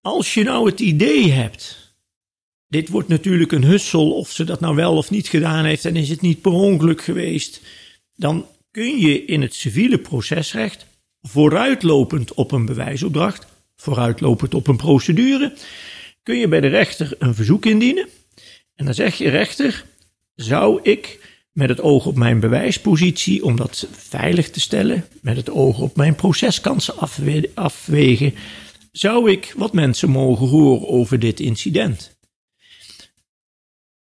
als 0.01 0.35
je 0.35 0.43
nou 0.43 0.71
het 0.71 0.81
idee 0.81 1.31
hebt 1.31 1.86
dit 2.69 2.89
wordt 2.89 3.09
natuurlijk 3.09 3.53
een 3.53 3.65
hussel 3.65 4.13
of 4.13 4.31
ze 4.31 4.45
dat 4.45 4.61
nou 4.61 4.75
wel 4.75 4.97
of 4.97 5.11
niet 5.11 5.29
gedaan 5.29 5.65
heeft 5.65 5.85
en 5.85 5.97
is 5.97 6.09
het 6.09 6.21
niet 6.21 6.41
per 6.41 6.53
ongeluk 6.53 7.03
geweest. 7.03 7.61
Dan 8.17 8.47
kun 8.71 8.99
je 8.99 9.25
in 9.25 9.43
het 9.43 9.55
civiele 9.55 9.99
procesrecht 9.99 10.87
vooruitlopend 11.21 12.35
op 12.35 12.53
een 12.53 12.67
bewijsopdracht, 12.67 13.47
vooruitlopend 13.77 14.55
op 14.55 14.67
een 14.67 14.77
procedure, 14.77 15.53
kun 16.23 16.39
je 16.39 16.49
bij 16.49 16.61
de 16.61 16.67
rechter 16.67 17.15
een 17.19 17.35
verzoek 17.35 17.67
indienen. 17.67 18.09
En 18.75 18.85
dan 18.85 18.95
zeg 18.95 19.19
je 19.19 19.29
rechter, 19.29 19.85
zou 20.35 20.81
ik 20.83 21.19
met 21.53 21.69
het 21.69 21.81
oog 21.81 22.07
op 22.07 22.17
mijn 22.17 22.41
bewijspositie, 22.41 23.45
om 23.45 23.57
dat 23.57 23.89
veilig 23.93 24.51
te 24.51 24.61
stellen, 24.61 25.05
met 25.21 25.37
het 25.37 25.51
oog 25.51 25.79
op 25.81 25.97
mijn 25.97 26.15
proceskansen 26.15 26.95
afwegen, 27.55 28.35
zou 28.93 29.31
ik 29.31 29.55
wat 29.57 29.73
mensen 29.73 30.11
mogen 30.11 30.47
horen 30.47 30.89
over 30.89 31.19
dit 31.19 31.41
incident. 31.41 32.16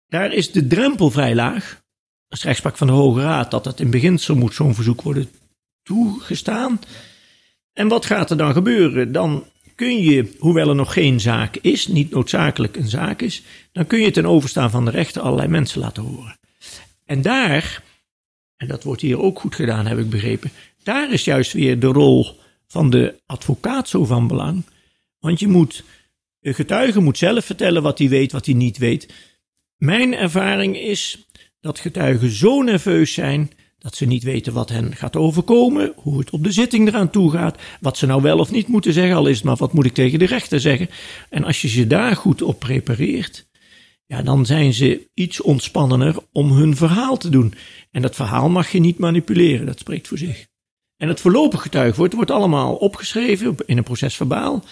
Daar 0.08 0.34
is 0.34 0.52
de 0.52 0.68
drempel 0.68 1.12
vrij 1.12 1.36
laag. 1.36 1.82
Als 2.28 2.44
rechtspraak 2.44 2.78
van 2.78 2.88
de 2.88 2.94
Hoge 2.94 3.22
Raad 3.22 3.52
dat 3.52 3.66
het 3.66 3.80
in 3.80 3.90
beginsel 3.90 4.36
moet 4.36 4.54
zo'n 4.54 4.76
verzoek 4.76 5.02
worden 5.02 5.30
toegestaan. 5.84 6.80
En 7.74 7.88
wat 7.88 8.06
gaat 8.06 8.30
er 8.30 8.38
dan 8.38 8.54
gebeuren? 8.54 9.12
Dan 9.12 9.46
kun 9.76 10.02
je, 10.02 10.36
hoewel 10.40 10.70
er 10.70 10.76
nog 10.76 10.94
geen 10.94 11.20
zaak 11.20 11.56
is, 11.56 11.88
niet 11.88 12.12
noodzakelijk 12.12 12.76
een 12.76 12.90
zaak 12.90 13.22
is, 13.22 13.44
dan 13.72 13.88
kun 13.88 14.00
je 14.00 14.12
ten 14.12 14.26
overstaan 14.26 14.70
van 14.70 14.86
de 14.86 14.92
rechter 14.92 15.22
allerlei 15.22 15.48
mensen 15.48 15.80
laten 15.80 16.04
horen. 16.04 16.40
En 17.06 17.22
daar, 17.22 17.84
en 18.56 18.68
dat 18.68 18.84
wordt 18.84 19.02
hier 19.02 19.20
ook 19.20 19.40
goed 19.40 19.56
gedaan, 19.56 19.86
heb 19.86 19.98
ik 19.98 20.10
begrepen, 20.10 20.52
daar 20.84 21.12
is 21.12 21.24
juist 21.24 21.54
weer 21.54 21.80
de 21.80 21.88
rol 21.88 22.40
van 22.68 22.90
de 22.90 23.16
advocaat 23.26 23.90
zo 23.90 24.06
van 24.06 24.28
belang. 24.28 24.66
Want 25.20 25.40
je 25.40 25.48
moet, 25.48 25.84
de 26.40 26.54
getuige 26.54 27.00
moet 27.00 27.18
zelf 27.18 27.46
vertellen 27.46 27.84
wat 27.84 27.98
hij 27.98 28.10
weet, 28.10 28.32
wat 28.32 28.46
hij 28.46 28.56
niet 28.56 28.78
weet. 28.78 29.14
Mijn 29.78 30.16
ervaring 30.16 30.78
is 30.78 31.28
dat 31.60 31.80
getuigen 31.80 32.30
zo 32.30 32.62
nerveus 32.62 33.14
zijn 33.14 33.52
dat 33.78 33.96
ze 33.96 34.06
niet 34.06 34.24
weten 34.24 34.54
wat 34.54 34.70
hen 34.70 34.96
gaat 34.96 35.16
overkomen, 35.16 35.94
hoe 35.96 36.20
het 36.20 36.30
op 36.30 36.44
de 36.44 36.52
zitting 36.52 36.88
eraan 36.88 37.10
toe 37.10 37.32
gaat, 37.32 37.62
wat 37.80 37.98
ze 37.98 38.06
nou 38.06 38.22
wel 38.22 38.40
of 38.40 38.52
niet 38.52 38.68
moeten 38.68 38.94
zeggen, 38.94 39.16
al 39.16 39.28
is 39.28 39.36
het 39.36 39.46
maar 39.46 39.56
wat 39.56 39.74
moet 39.74 39.86
ik 39.86 39.94
tegen 39.94 40.20
de 40.20 40.26
rechter 40.26 40.60
zeggen. 40.60 40.90
En 41.30 41.44
als 41.44 41.62
je 41.62 41.68
ze 41.68 41.88
daar 41.88 42.16
goed 42.16 42.42
op 42.42 42.60
prepareert, 42.60 43.48
ja, 44.06 44.22
dan 44.22 44.46
zijn 44.46 44.74
ze 44.74 45.10
iets 45.14 45.42
ontspannender 45.42 46.16
om 46.32 46.52
hun 46.52 46.76
verhaal 46.76 47.18
te 47.18 47.30
doen. 47.30 47.54
En 47.92 48.02
dat 48.02 48.16
verhaal 48.16 48.50
mag 48.50 48.72
je 48.72 48.80
niet 48.80 48.98
manipuleren, 48.98 49.66
dat 49.66 49.80
spreekt 49.80 50.08
voor 50.08 50.18
zich. 50.18 50.48
En 50.98 51.08
het 51.08 51.20
voorlopig 51.20 51.62
getuigwoord 51.62 52.14
wordt 52.14 52.32
allemaal 52.32 52.76
opgeschreven 52.76 53.56
in 53.66 53.78
een 53.78 53.84
procesverbaal. 53.84 54.64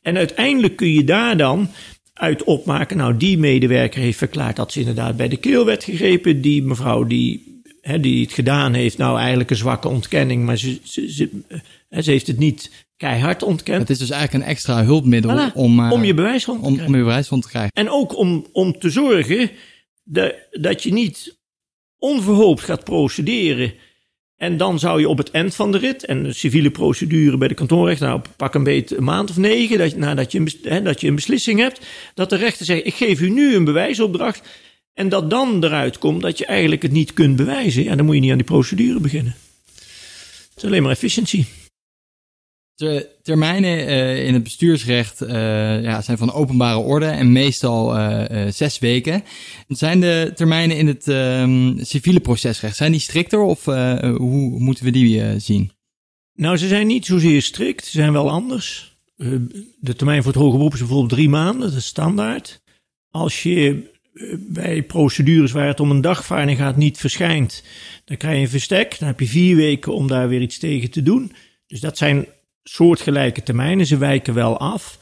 En 0.00 0.16
uiteindelijk 0.16 0.76
kun 0.76 0.92
je 0.92 1.04
daar 1.04 1.36
dan 1.36 1.68
uit 2.14 2.44
opmaken. 2.44 2.96
Nou, 2.96 3.16
die 3.16 3.38
medewerker 3.38 4.00
heeft 4.00 4.18
verklaard 4.18 4.56
dat 4.56 4.72
ze 4.72 4.78
inderdaad 4.78 5.16
bij 5.16 5.28
de 5.28 5.36
keel 5.36 5.64
werd 5.64 5.84
gegrepen. 5.84 6.40
Die 6.40 6.62
mevrouw 6.62 7.04
die, 7.04 7.62
hè, 7.80 8.00
die 8.00 8.22
het 8.22 8.32
gedaan 8.32 8.72
heeft, 8.72 8.98
nou 8.98 9.18
eigenlijk 9.18 9.50
een 9.50 9.56
zwakke 9.56 9.88
ontkenning, 9.88 10.44
maar 10.44 10.56
ze, 10.56 10.78
ze, 10.82 11.12
ze, 11.12 11.28
ze 11.90 12.10
heeft 12.10 12.26
het 12.26 12.38
niet 12.38 12.86
keihard 12.96 13.42
ontkend. 13.42 13.80
Het 13.80 13.90
is 13.90 13.98
dus 13.98 14.10
eigenlijk 14.10 14.44
een 14.44 14.50
extra 14.50 14.84
hulpmiddel 14.84 15.50
om, 15.54 15.80
uh, 15.80 15.92
om 15.92 16.04
je 16.04 16.14
bewijs 16.14 16.44
rond 16.44 16.62
te 16.62 16.66
om, 16.66 16.80
om 16.80 16.94
je 16.94 17.02
bewijs 17.02 17.28
rond 17.28 17.42
te 17.42 17.48
krijgen. 17.48 17.72
En 17.72 17.90
ook 17.90 18.16
om, 18.16 18.46
om 18.52 18.78
te 18.78 18.90
zorgen 18.90 19.50
de, 20.02 20.46
dat 20.50 20.82
je 20.82 20.92
niet 20.92 21.38
onverhoopt 21.98 22.60
gaat 22.60 22.84
procederen 22.84 23.72
en 24.40 24.56
dan 24.56 24.78
zou 24.78 25.00
je 25.00 25.08
op 25.08 25.18
het 25.18 25.30
eind 25.30 25.54
van 25.54 25.72
de 25.72 25.78
rit, 25.78 26.04
en 26.04 26.22
de 26.22 26.32
civiele 26.32 26.70
procedure 26.70 27.36
bij 27.36 27.48
de 27.48 27.54
kantoorrechter, 27.54 28.06
nou 28.06 28.20
pak 28.36 28.54
een 28.54 28.64
beetje 28.64 28.96
een 28.96 29.04
maand 29.04 29.30
of 29.30 29.36
negen, 29.36 29.78
dat, 29.78 29.96
nadat 29.96 30.32
je 30.32 30.44
dat 30.82 31.00
je 31.00 31.08
een 31.08 31.14
beslissing 31.14 31.60
hebt, 31.60 31.86
dat 32.14 32.30
de 32.30 32.36
rechter 32.36 32.66
zegt, 32.66 32.86
ik 32.86 32.94
geef 32.94 33.20
u 33.20 33.30
nu 33.30 33.54
een 33.54 33.64
bewijsopdracht, 33.64 34.48
en 34.94 35.08
dat 35.08 35.30
dan 35.30 35.64
eruit 35.64 35.98
komt 35.98 36.22
dat 36.22 36.38
je 36.38 36.46
eigenlijk 36.46 36.82
het 36.82 36.92
niet 36.92 37.12
kunt 37.12 37.36
bewijzen, 37.36 37.82
ja, 37.82 37.96
dan 37.96 38.04
moet 38.04 38.14
je 38.14 38.20
niet 38.20 38.30
aan 38.30 38.36
die 38.36 38.46
procedure 38.46 39.00
beginnen. 39.00 39.34
Het 39.74 40.56
is 40.56 40.64
alleen 40.64 40.82
maar 40.82 40.92
efficiëntie. 40.92 41.46
De 42.80 43.08
termijnen 43.22 43.78
uh, 43.78 44.26
in 44.26 44.34
het 44.34 44.42
bestuursrecht 44.42 45.22
uh, 45.22 45.82
ja, 45.82 46.02
zijn 46.02 46.18
van 46.18 46.32
openbare 46.32 46.78
orde 46.78 47.06
en 47.06 47.32
meestal 47.32 47.98
uh, 47.98 48.46
zes 48.50 48.78
weken. 48.78 49.22
Zijn 49.68 50.00
de 50.00 50.32
termijnen 50.34 50.76
in 50.76 50.86
het 50.86 51.08
ehm, 51.08 51.84
civiele 51.84 52.20
procesrecht, 52.20 52.76
zijn 52.76 52.92
die 52.92 53.00
strikter 53.00 53.40
of 53.40 53.64
hoe 53.64 54.58
moeten 54.58 54.84
we 54.84 54.90
die 54.90 55.38
zien? 55.38 55.70
Nou, 56.34 56.56
ze 56.56 56.68
zijn 56.68 56.86
niet 56.86 57.06
zozeer 57.06 57.42
strikt, 57.42 57.84
ze 57.84 57.90
zijn 57.90 58.12
wel 58.12 58.30
anders. 58.30 58.96
de 59.80 59.94
termijn 59.96 60.22
voor 60.22 60.32
het 60.32 60.40
hoger 60.40 60.56
beroep 60.56 60.72
is 60.72 60.78
bijvoorbeeld 60.78 61.10
drie 61.10 61.28
maanden, 61.28 61.68
dat 61.68 61.78
is 61.78 61.86
standaard. 61.86 62.62
Als 63.10 63.42
je 63.42 63.90
bij 64.38 64.82
procedures 64.82 65.52
waar 65.52 65.66
het 65.66 65.80
om 65.80 65.90
een 65.90 66.00
dagvaarding 66.00 66.58
gaat 66.58 66.76
niet 66.76 66.98
verschijnt, 66.98 67.64
dan 68.04 68.16
krijg 68.16 68.36
je 68.36 68.42
een 68.42 68.48
verstek. 68.48 68.98
Dan 68.98 69.08
heb 69.08 69.20
je 69.20 69.26
vier 69.26 69.56
weken 69.56 69.94
om 69.94 70.06
daar 70.06 70.28
weer 70.28 70.40
iets 70.40 70.58
tegen 70.58 70.90
te 70.90 71.02
doen. 71.02 71.32
Dus 71.66 71.80
dat 71.80 71.98
zijn 71.98 72.26
soortgelijke 72.62 73.42
termijnen. 73.42 73.86
Ze 73.86 73.96
wijken 73.96 74.34
wel 74.34 74.58
af. 74.58 74.98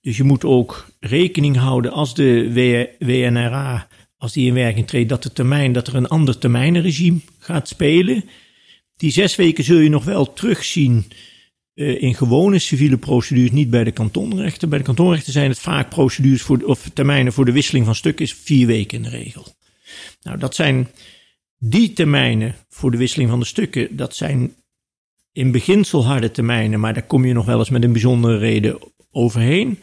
Dus 0.00 0.16
je 0.16 0.24
moet 0.24 0.44
ook 0.44 0.86
rekening 1.00 1.56
houden 1.56 1.92
als 1.92 2.14
de 2.14 2.52
WNRA, 2.98 3.88
als 4.16 4.32
die 4.32 4.46
in 4.46 4.54
werking 4.54 4.86
treedt, 4.86 5.08
dat 5.08 5.22
de 5.22 5.32
termijn, 5.32 5.72
dat 5.72 5.86
er 5.86 5.94
een 5.94 6.08
ander 6.08 6.38
termijnenregime 6.38 7.20
gaat 7.38 7.68
spelen. 7.68 8.24
Die 8.96 9.10
zes 9.10 9.36
weken 9.36 9.64
zul 9.64 9.78
je 9.78 9.88
nog 9.88 10.04
wel 10.04 10.32
terugzien 10.32 11.04
uh, 11.74 12.02
in 12.02 12.14
gewone 12.14 12.58
civiele 12.58 12.96
procedures, 12.96 13.50
niet 13.50 13.70
bij 13.70 13.84
de 13.84 13.90
kantonrechten. 13.90 14.68
Bij 14.68 14.78
de 14.78 14.84
kantonrechten 14.84 15.32
zijn 15.32 15.50
het 15.50 15.58
vaak 15.58 15.88
procedures 15.88 16.42
voor, 16.42 16.58
of 16.58 16.90
termijnen 16.94 17.32
voor 17.32 17.44
de 17.44 17.52
wisseling 17.52 17.84
van 17.84 17.94
stukken, 17.94 18.24
is 18.24 18.34
vier 18.34 18.66
weken 18.66 18.96
in 18.96 19.02
de 19.02 19.16
regel. 19.16 19.46
Nou, 20.22 20.38
dat 20.38 20.54
zijn 20.54 20.88
die 21.58 21.92
termijnen 21.92 22.54
voor 22.68 22.90
de 22.90 22.96
wisseling 22.96 23.30
van 23.30 23.40
de 23.40 23.46
stukken, 23.46 23.96
dat 23.96 24.16
zijn 24.16 24.54
in 25.32 25.50
beginsel 25.52 26.04
harde 26.04 26.30
termijnen, 26.30 26.80
maar 26.80 26.94
daar 26.94 27.06
kom 27.06 27.24
je 27.24 27.32
nog 27.32 27.44
wel 27.46 27.58
eens 27.58 27.70
met 27.70 27.84
een 27.84 27.92
bijzondere 27.92 28.38
reden 28.38 28.78
overheen. 29.10 29.78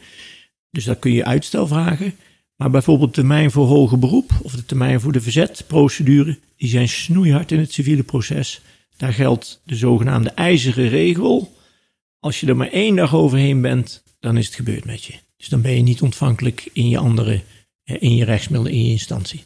Dus 0.70 0.84
daar 0.84 0.96
kun 0.96 1.12
je 1.12 1.24
uitstel 1.24 1.66
vragen. 1.66 2.14
Maar 2.56 2.70
bijvoorbeeld 2.70 3.14
de 3.14 3.20
termijn 3.20 3.50
voor 3.50 3.66
hoger 3.66 3.98
beroep 3.98 4.30
of 4.42 4.52
de 4.52 4.64
termijn 4.64 5.00
voor 5.00 5.12
de 5.12 5.20
verzetprocedure, 5.20 6.38
die 6.56 6.68
zijn 6.68 6.88
snoeihard 6.88 7.52
in 7.52 7.58
het 7.58 7.72
civiele 7.72 8.02
proces. 8.02 8.60
Daar 8.96 9.12
geldt 9.12 9.62
de 9.64 9.76
zogenaamde 9.76 10.30
ijzeren 10.30 10.88
regel. 10.88 11.56
Als 12.20 12.40
je 12.40 12.46
er 12.46 12.56
maar 12.56 12.70
één 12.70 12.96
dag 12.96 13.14
overheen 13.14 13.60
bent, 13.60 14.02
dan 14.20 14.36
is 14.36 14.46
het 14.46 14.54
gebeurd 14.54 14.84
met 14.84 15.04
je. 15.04 15.14
Dus 15.36 15.48
dan 15.48 15.62
ben 15.62 15.76
je 15.76 15.82
niet 15.82 16.02
ontvankelijk 16.02 16.68
in 16.72 16.88
je 16.88 16.98
andere, 16.98 17.42
eh, 17.84 17.96
in 17.98 18.14
je 18.14 18.24
rechtsmiddel, 18.24 18.70
in 18.70 18.84
je 18.84 18.90
instantie. 18.90 19.44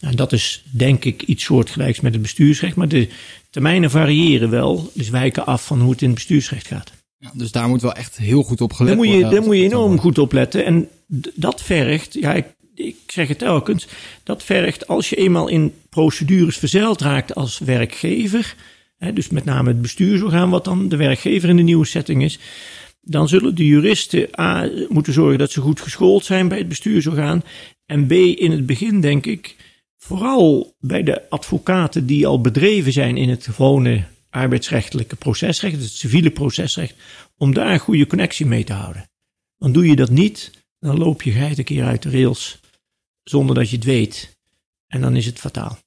Nou, 0.00 0.14
dat 0.14 0.32
is 0.32 0.62
denk 0.70 1.04
ik 1.04 1.22
iets 1.22 1.44
soortgelijks 1.44 2.00
met 2.00 2.12
het 2.12 2.22
bestuursrecht, 2.22 2.76
maar 2.76 2.88
de 2.88 3.08
termijnen 3.50 3.90
variëren 3.90 4.50
wel, 4.50 4.90
dus 4.94 5.08
wijken 5.08 5.46
af 5.46 5.66
van 5.66 5.80
hoe 5.80 5.90
het 5.90 6.00
in 6.02 6.06
het 6.06 6.16
bestuursrecht 6.16 6.66
gaat. 6.66 6.92
Ja, 7.18 7.30
dus 7.34 7.52
daar 7.52 7.68
moet 7.68 7.82
wel 7.82 7.92
echt 7.92 8.16
heel 8.16 8.42
goed 8.42 8.60
op 8.60 8.72
gelet 8.72 8.96
daar 8.96 9.04
worden. 9.04 9.20
Moet 9.20 9.30
je, 9.30 9.36
daar 9.36 9.46
moet 9.46 9.56
je 9.56 9.62
enorm 9.62 9.98
goed 9.98 10.18
op 10.18 10.32
letten. 10.32 10.64
En 10.64 10.88
dat 11.34 11.62
vergt, 11.62 12.14
ja, 12.14 12.34
ik, 12.34 12.46
ik 12.74 12.96
zeg 13.06 13.28
het 13.28 13.38
telkens, 13.38 13.86
dat 14.22 14.42
vergt 14.42 14.88
als 14.88 15.08
je 15.08 15.16
eenmaal 15.16 15.48
in 15.48 15.74
procedures 15.88 16.56
verzeild 16.56 17.00
raakt 17.00 17.34
als 17.34 17.58
werkgever, 17.58 18.54
hè, 18.98 19.12
dus 19.12 19.28
met 19.28 19.44
name 19.44 19.68
het 19.68 19.82
bestuursorgaan, 19.82 20.50
wat 20.50 20.64
dan 20.64 20.88
de 20.88 20.96
werkgever 20.96 21.48
in 21.48 21.56
de 21.56 21.62
nieuwe 21.62 21.86
setting 21.86 22.22
is, 22.22 22.38
dan 23.00 23.28
zullen 23.28 23.54
de 23.54 23.66
juristen 23.66 24.40
A, 24.40 24.70
moeten 24.88 25.12
zorgen 25.12 25.38
dat 25.38 25.50
ze 25.50 25.60
goed 25.60 25.80
geschoold 25.80 26.24
zijn 26.24 26.48
bij 26.48 26.58
het 26.58 26.68
bestuursorgaan. 26.68 27.42
En 27.88 28.06
B, 28.06 28.12
in 28.12 28.50
het 28.50 28.66
begin 28.66 29.00
denk 29.00 29.26
ik, 29.26 29.56
vooral 29.96 30.76
bij 30.78 31.02
de 31.02 31.30
advocaten 31.30 32.06
die 32.06 32.26
al 32.26 32.40
bedreven 32.40 32.92
zijn 32.92 33.16
in 33.16 33.28
het 33.28 33.44
gewone 33.44 34.04
arbeidsrechtelijke 34.30 35.16
procesrecht, 35.16 35.80
het 35.80 35.90
civiele 35.90 36.30
procesrecht, 36.30 36.94
om 37.36 37.54
daar 37.54 37.72
een 37.72 37.78
goede 37.78 38.06
connectie 38.06 38.46
mee 38.46 38.64
te 38.64 38.72
houden. 38.72 39.10
Want 39.56 39.74
doe 39.74 39.86
je 39.86 39.96
dat 39.96 40.10
niet, 40.10 40.50
dan 40.78 40.98
loop 40.98 41.22
je 41.22 41.30
geit 41.30 41.58
een 41.58 41.64
keer 41.64 41.84
uit 41.84 42.02
de 42.02 42.10
rails 42.10 42.60
zonder 43.22 43.54
dat 43.54 43.70
je 43.70 43.76
het 43.76 43.84
weet. 43.84 44.38
En 44.86 45.00
dan 45.00 45.16
is 45.16 45.26
het 45.26 45.38
fataal. 45.38 45.78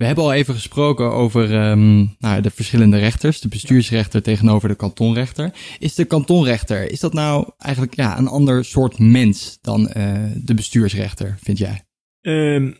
We 0.00 0.06
hebben 0.06 0.24
al 0.24 0.32
even 0.32 0.54
gesproken 0.54 1.12
over 1.12 1.70
um, 1.70 2.16
nou, 2.18 2.40
de 2.40 2.50
verschillende 2.50 2.98
rechters, 2.98 3.40
de 3.40 3.48
bestuursrechter 3.48 4.22
tegenover 4.22 4.68
de 4.68 4.74
kantonrechter. 4.74 5.52
Is 5.78 5.94
de 5.94 6.04
kantonrechter, 6.04 6.90
is 6.90 7.00
dat 7.00 7.12
nou 7.12 7.50
eigenlijk 7.58 7.94
ja, 7.94 8.18
een 8.18 8.28
ander 8.28 8.64
soort 8.64 8.98
mens 8.98 9.58
dan 9.60 9.80
uh, 9.96 10.24
de 10.34 10.54
bestuursrechter, 10.54 11.38
vind 11.42 11.58
jij? 11.58 11.84
Um, 12.20 12.78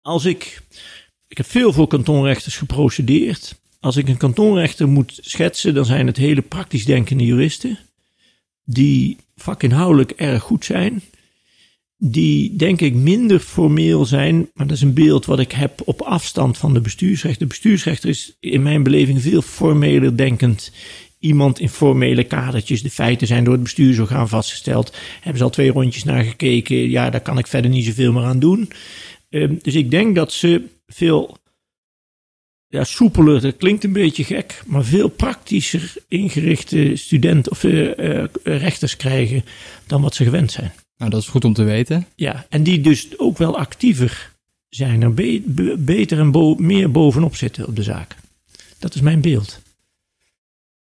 als 0.00 0.24
ik, 0.24 0.62
ik 1.28 1.36
heb 1.36 1.46
veel 1.46 1.72
voor 1.72 1.86
kantonrechters 1.86 2.56
geprocedeerd. 2.56 3.60
Als 3.80 3.96
ik 3.96 4.08
een 4.08 4.16
kantonrechter 4.16 4.88
moet 4.88 5.18
schetsen, 5.22 5.74
dan 5.74 5.84
zijn 5.84 6.06
het 6.06 6.16
hele 6.16 6.42
praktisch 6.42 6.84
denkende 6.84 7.24
juristen. 7.24 7.78
Die 8.64 9.16
vakinhoudelijk 9.36 10.10
erg 10.10 10.42
goed 10.42 10.64
zijn. 10.64 11.02
Die 11.98 12.56
denk 12.56 12.80
ik 12.80 12.94
minder 12.94 13.38
formeel 13.38 14.04
zijn, 14.04 14.50
maar 14.54 14.66
dat 14.66 14.76
is 14.76 14.82
een 14.82 14.94
beeld 14.94 15.26
wat 15.26 15.38
ik 15.38 15.52
heb 15.52 15.82
op 15.84 16.00
afstand 16.00 16.58
van 16.58 16.74
de 16.74 16.80
bestuursrechter. 16.80 17.40
De 17.40 17.46
bestuursrechter 17.46 18.08
is 18.08 18.36
in 18.40 18.62
mijn 18.62 18.82
beleving 18.82 19.22
veel 19.22 19.42
formeler 19.42 20.16
denkend 20.16 20.72
iemand 21.18 21.60
in 21.60 21.68
formele 21.68 22.24
kadertjes. 22.24 22.82
De 22.82 22.90
feiten 22.90 23.26
zijn 23.26 23.44
door 23.44 23.52
het 23.52 23.62
bestuursorgaan 23.62 24.28
vastgesteld. 24.28 24.96
Hebben 25.14 25.38
ze 25.38 25.44
al 25.44 25.50
twee 25.50 25.70
rondjes 25.70 26.04
naar 26.04 26.24
gekeken? 26.24 26.90
Ja, 26.90 27.10
daar 27.10 27.20
kan 27.20 27.38
ik 27.38 27.46
verder 27.46 27.70
niet 27.70 27.84
zoveel 27.84 28.12
meer 28.12 28.24
aan 28.24 28.38
doen. 28.38 28.70
Ehm, 29.30 29.54
dus 29.62 29.74
ik 29.74 29.90
denk 29.90 30.14
dat 30.14 30.32
ze 30.32 30.62
veel 30.86 31.36
ja, 32.68 32.84
soepeler, 32.84 33.40
dat 33.40 33.56
klinkt 33.56 33.84
een 33.84 33.92
beetje 33.92 34.24
gek, 34.24 34.62
maar 34.66 34.84
veel 34.84 35.08
praktischer 35.08 35.94
ingerichte 36.08 36.96
studenten 36.96 37.52
of 37.52 37.64
uh, 37.64 38.24
rechters 38.42 38.96
krijgen 38.96 39.44
dan 39.86 40.02
wat 40.02 40.14
ze 40.14 40.24
gewend 40.24 40.52
zijn. 40.52 40.72
Nou, 40.96 41.10
dat 41.10 41.20
is 41.20 41.28
goed 41.28 41.44
om 41.44 41.52
te 41.52 41.64
weten. 41.64 42.06
Ja, 42.14 42.46
en 42.48 42.62
die 42.62 42.80
dus 42.80 43.18
ook 43.18 43.38
wel 43.38 43.58
actiever 43.58 44.32
zijn, 44.68 45.02
er 45.02 45.14
beter 45.84 46.18
en 46.18 46.30
bo 46.30 46.54
meer 46.54 46.90
bovenop 46.90 47.36
zitten 47.36 47.66
op 47.66 47.76
de 47.76 47.82
zaak. 47.82 48.16
Dat 48.78 48.94
is 48.94 49.00
mijn 49.00 49.20
beeld. 49.20 49.60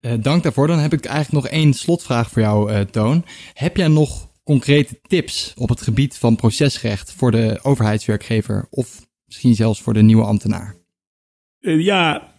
Uh, 0.02 0.14
dank 0.20 0.44
daarvoor. 0.44 0.68
Dan 0.68 0.80
heb 0.80 0.94
ik 0.94 1.06
eigenlijk 1.06 1.44
nog 1.44 1.54
één 1.54 1.74
slotvraag 1.74 2.30
voor 2.30 2.42
jou, 2.42 2.72
uh, 2.72 2.80
Toon. 2.80 3.26
Heb 3.54 3.78
jij 3.78 3.88
nog 3.88 4.30
concrete 4.44 5.00
tips 5.08 5.54
op 5.58 5.70
het 5.70 5.82
gebied 5.82 6.18
van 6.18 6.36
procesrecht 6.36 7.12
voor 7.12 7.32
de 7.32 7.60
overheidswerkgever 7.62 8.68
of 8.70 9.08
misschien 9.26 9.56
zelfs 9.56 9.82
voor 9.82 9.94
de 9.94 10.02
nieuwe 10.02 10.24
ambtenaar? 10.24 10.76
Uh, 11.60 11.84
ja, 11.84 12.34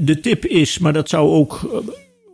de 0.00 0.20
tip 0.20 0.44
is, 0.44 0.78
maar 0.78 0.92
dat 0.92 1.08
zou 1.08 1.30
ook, 1.30 1.82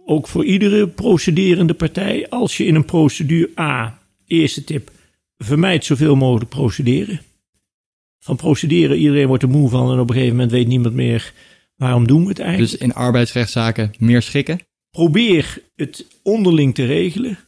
ook 0.06 0.28
voor 0.28 0.44
iedere 0.44 0.88
procederende 0.88 1.74
partij, 1.74 2.28
als 2.28 2.56
je 2.56 2.64
in 2.64 2.74
een 2.74 2.84
procedure 2.84 3.60
A, 3.60 3.97
eerste 4.28 4.64
tip, 4.64 4.90
vermijd 5.38 5.84
zoveel 5.84 6.16
mogelijk 6.16 6.50
procederen. 6.50 7.20
Van 8.18 8.36
procederen, 8.36 8.98
iedereen 8.98 9.26
wordt 9.26 9.42
er 9.42 9.48
moe 9.48 9.68
van 9.68 9.92
en 9.92 9.98
op 9.98 10.08
een 10.08 10.14
gegeven 10.14 10.34
moment 10.34 10.52
weet 10.52 10.66
niemand 10.66 10.94
meer 10.94 11.32
waarom 11.76 12.06
doen 12.06 12.22
we 12.22 12.28
het 12.28 12.38
eigenlijk. 12.38 12.70
Dus 12.70 12.80
in 12.80 12.94
arbeidsrechtszaken 12.94 13.94
meer 13.98 14.22
schikken? 14.22 14.60
Probeer 14.90 15.62
het 15.76 16.06
onderling 16.22 16.74
te 16.74 16.84
regelen. 16.84 17.38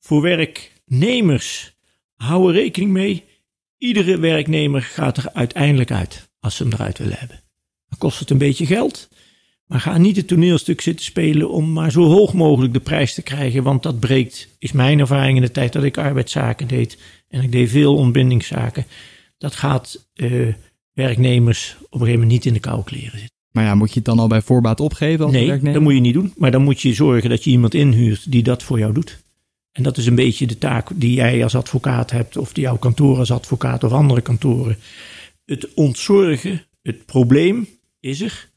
Voor 0.00 0.22
werk 0.22 0.72
Nemers 0.86 1.74
houden 2.16 2.52
rekening 2.52 2.90
mee. 2.90 3.24
Iedere 3.78 4.18
werknemer 4.18 4.82
gaat 4.82 5.16
er 5.16 5.32
uiteindelijk 5.32 5.90
uit 5.90 6.28
als 6.40 6.56
ze 6.56 6.62
hem 6.62 6.72
eruit 6.72 6.98
willen 6.98 7.18
hebben. 7.18 7.42
Dan 7.88 7.98
kost 7.98 8.18
het 8.18 8.30
een 8.30 8.38
beetje 8.38 8.66
geld. 8.66 9.08
Maar 9.66 9.80
ga 9.80 9.98
niet 9.98 10.16
het 10.16 10.28
toneelstuk 10.28 10.80
zitten 10.80 11.04
spelen 11.04 11.50
om 11.50 11.72
maar 11.72 11.92
zo 11.92 12.02
hoog 12.02 12.32
mogelijk 12.32 12.72
de 12.72 12.80
prijs 12.80 13.14
te 13.14 13.22
krijgen. 13.22 13.62
Want 13.62 13.82
dat 13.82 14.00
breekt, 14.00 14.48
is 14.58 14.72
mijn 14.72 14.98
ervaring 14.98 15.36
in 15.36 15.42
de 15.42 15.50
tijd 15.50 15.72
dat 15.72 15.82
ik 15.84 15.98
arbeidszaken 15.98 16.68
deed. 16.68 16.98
En 17.28 17.42
ik 17.42 17.52
deed 17.52 17.70
veel 17.70 17.96
ontbindingszaken. 17.96 18.86
Dat 19.38 19.54
gaat 19.54 20.08
uh, 20.14 20.54
werknemers 20.92 21.76
op 21.78 21.84
een 21.84 21.98
gegeven 21.98 22.12
moment 22.12 22.30
niet 22.30 22.44
in 22.44 22.52
de 22.52 22.60
koude 22.60 22.84
kleren 22.84 23.18
zitten. 23.18 23.32
Maar 23.50 23.64
ja, 23.64 23.74
moet 23.74 23.88
je 23.88 23.94
het 23.94 24.04
dan 24.04 24.18
al 24.18 24.26
bij 24.26 24.42
voorbaat 24.42 24.80
opgeven 24.80 25.24
als 25.24 25.34
nee, 25.34 25.46
werknemer? 25.46 25.72
dat 25.72 25.82
moet 25.82 25.94
je 25.94 26.00
niet 26.00 26.14
doen. 26.14 26.32
Maar 26.36 26.50
dan 26.50 26.62
moet 26.62 26.80
je 26.80 26.94
zorgen 26.94 27.30
dat 27.30 27.44
je 27.44 27.50
iemand 27.50 27.74
inhuurt 27.74 28.32
die 28.32 28.42
dat 28.42 28.62
voor 28.62 28.78
jou 28.78 28.92
doet. 28.92 29.22
En 29.72 29.82
dat 29.82 29.96
is 29.96 30.06
een 30.06 30.14
beetje 30.14 30.46
de 30.46 30.58
taak 30.58 30.88
die 30.94 31.14
jij 31.14 31.42
als 31.42 31.54
advocaat 31.54 32.10
hebt, 32.10 32.36
of 32.36 32.52
die 32.52 32.62
jouw 32.62 32.76
kantoor 32.76 33.18
als 33.18 33.30
advocaat 33.30 33.84
of 33.84 33.92
andere 33.92 34.20
kantoren. 34.20 34.76
Het 35.44 35.74
ontzorgen, 35.74 36.66
het 36.82 37.06
probleem 37.06 37.68
is 38.00 38.20
er. 38.20 38.48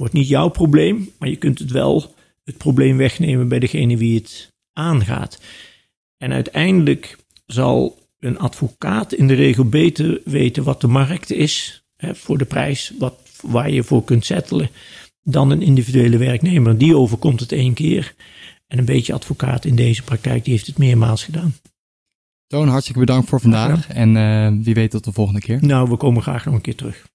Het 0.00 0.08
wordt 0.08 0.24
niet 0.24 0.34
jouw 0.34 0.48
probleem, 0.48 1.10
maar 1.18 1.28
je 1.28 1.36
kunt 1.36 1.58
het 1.58 1.70
wel 1.70 2.14
het 2.44 2.56
probleem 2.56 2.96
wegnemen 2.96 3.48
bij 3.48 3.58
degene 3.58 3.96
wie 3.96 4.14
het 4.14 4.52
aangaat. 4.72 5.40
En 6.16 6.32
uiteindelijk 6.32 7.18
zal 7.46 7.98
een 8.18 8.38
advocaat 8.38 9.12
in 9.12 9.26
de 9.26 9.34
regel 9.34 9.64
beter 9.64 10.20
weten 10.24 10.64
wat 10.64 10.80
de 10.80 10.86
markt 10.86 11.30
is 11.30 11.82
hè, 11.96 12.14
voor 12.14 12.38
de 12.38 12.44
prijs 12.44 12.92
wat, 12.98 13.14
waar 13.42 13.70
je 13.70 13.82
voor 13.82 14.04
kunt 14.04 14.24
settelen 14.24 14.70
dan 15.22 15.50
een 15.50 15.62
individuele 15.62 16.18
werknemer. 16.18 16.78
Die 16.78 16.96
overkomt 16.96 17.40
het 17.40 17.52
één 17.52 17.74
keer. 17.74 18.14
En 18.66 18.78
een 18.78 18.84
beetje 18.84 19.14
advocaat 19.14 19.64
in 19.64 19.76
deze 19.76 20.02
praktijk, 20.02 20.44
die 20.44 20.52
heeft 20.52 20.66
het 20.66 20.78
meermaals 20.78 21.24
gedaan. 21.24 21.54
Toon, 22.46 22.68
hartstikke 22.68 23.00
bedankt 23.00 23.28
voor 23.28 23.40
vandaag. 23.40 23.88
En 23.88 24.14
uh, 24.16 24.64
wie 24.64 24.74
weet 24.74 24.90
tot 24.90 25.04
de 25.04 25.12
volgende 25.12 25.40
keer. 25.40 25.58
Nou, 25.60 25.90
we 25.90 25.96
komen 25.96 26.22
graag 26.22 26.44
nog 26.44 26.54
een 26.54 26.60
keer 26.60 26.76
terug. 26.76 27.08